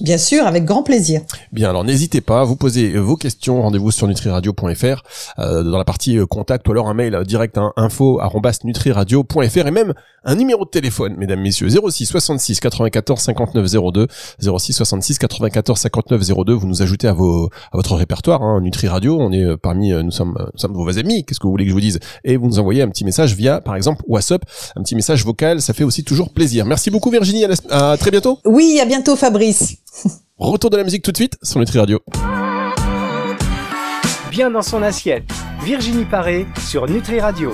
Bien 0.00 0.18
sûr, 0.18 0.46
avec 0.46 0.64
grand 0.64 0.84
plaisir. 0.84 1.22
Bien, 1.52 1.70
alors 1.70 1.82
n'hésitez 1.82 2.20
pas, 2.20 2.44
vous 2.44 2.54
posez 2.54 2.96
vos 2.98 3.16
questions, 3.16 3.62
rendez-vous 3.62 3.90
sur 3.90 4.06
nutriradio.fr 4.06 5.02
euh, 5.40 5.62
dans 5.64 5.76
la 5.78 5.84
partie 5.84 6.18
euh, 6.18 6.26
contact 6.26 6.68
ou 6.68 6.72
alors 6.72 6.88
un 6.88 6.94
mail 6.94 7.18
direct 7.26 7.58
à 7.58 7.72
info@nutriradio.fr 7.76 9.66
et 9.66 9.70
même 9.72 9.94
un 10.24 10.34
numéro 10.36 10.64
de 10.64 10.70
téléphone, 10.70 11.16
mesdames 11.16 11.40
messieurs, 11.40 11.68
06 11.68 12.06
66 12.06 12.60
94 12.60 13.20
59 13.20 13.92
02, 13.92 14.06
06 14.40 14.72
66 14.72 15.18
94 15.18 15.80
59 15.80 16.44
02, 16.44 16.52
vous 16.52 16.66
nous 16.68 16.82
ajoutez 16.82 17.08
à 17.08 17.12
vos 17.12 17.48
à 17.72 17.76
votre 17.76 17.96
répertoire 17.96 18.42
hein, 18.42 18.60
Nutri 18.60 18.86
Radio, 18.86 19.18
on 19.18 19.32
est 19.32 19.44
euh, 19.44 19.56
parmi 19.56 19.90
nous 19.90 20.12
sommes 20.12 20.36
nous 20.38 20.58
sommes 20.58 20.74
vos 20.74 20.98
amis, 20.98 21.24
qu'est-ce 21.24 21.40
que 21.40 21.46
vous 21.46 21.52
voulez 21.52 21.64
que 21.64 21.70
je 21.70 21.74
vous 21.74 21.80
dise? 21.80 21.98
Et 22.24 22.36
vous 22.36 22.46
nous 22.46 22.60
envoyez 22.60 22.82
un 22.82 22.88
petit 22.88 23.04
message 23.04 23.34
via 23.34 23.60
par 23.60 23.74
exemple 23.74 24.04
WhatsApp, 24.06 24.42
un 24.76 24.82
petit 24.82 24.94
message 24.94 25.24
vocal, 25.24 25.60
ça 25.60 25.72
fait 25.72 25.84
aussi 25.84 26.04
toujours 26.04 26.30
plaisir. 26.30 26.66
Merci 26.66 26.90
beaucoup 26.90 27.10
Virginie, 27.10 27.44
à 27.70 27.96
très 27.96 28.12
bientôt. 28.12 28.38
Oui, 28.44 28.78
à 28.80 28.84
bientôt 28.84 29.16
Fabrice. 29.16 29.78
Retour 30.38 30.70
de 30.70 30.76
la 30.76 30.84
musique 30.84 31.02
tout 31.02 31.12
de 31.12 31.16
suite 31.16 31.38
sur 31.42 31.60
Nutri 31.60 31.78
Radio. 31.78 32.00
Bien 34.30 34.50
dans 34.50 34.62
son 34.62 34.82
assiette, 34.82 35.30
Virginie 35.62 36.04
Paré 36.04 36.46
sur 36.68 36.88
Nutri 36.88 37.20
Radio. 37.20 37.46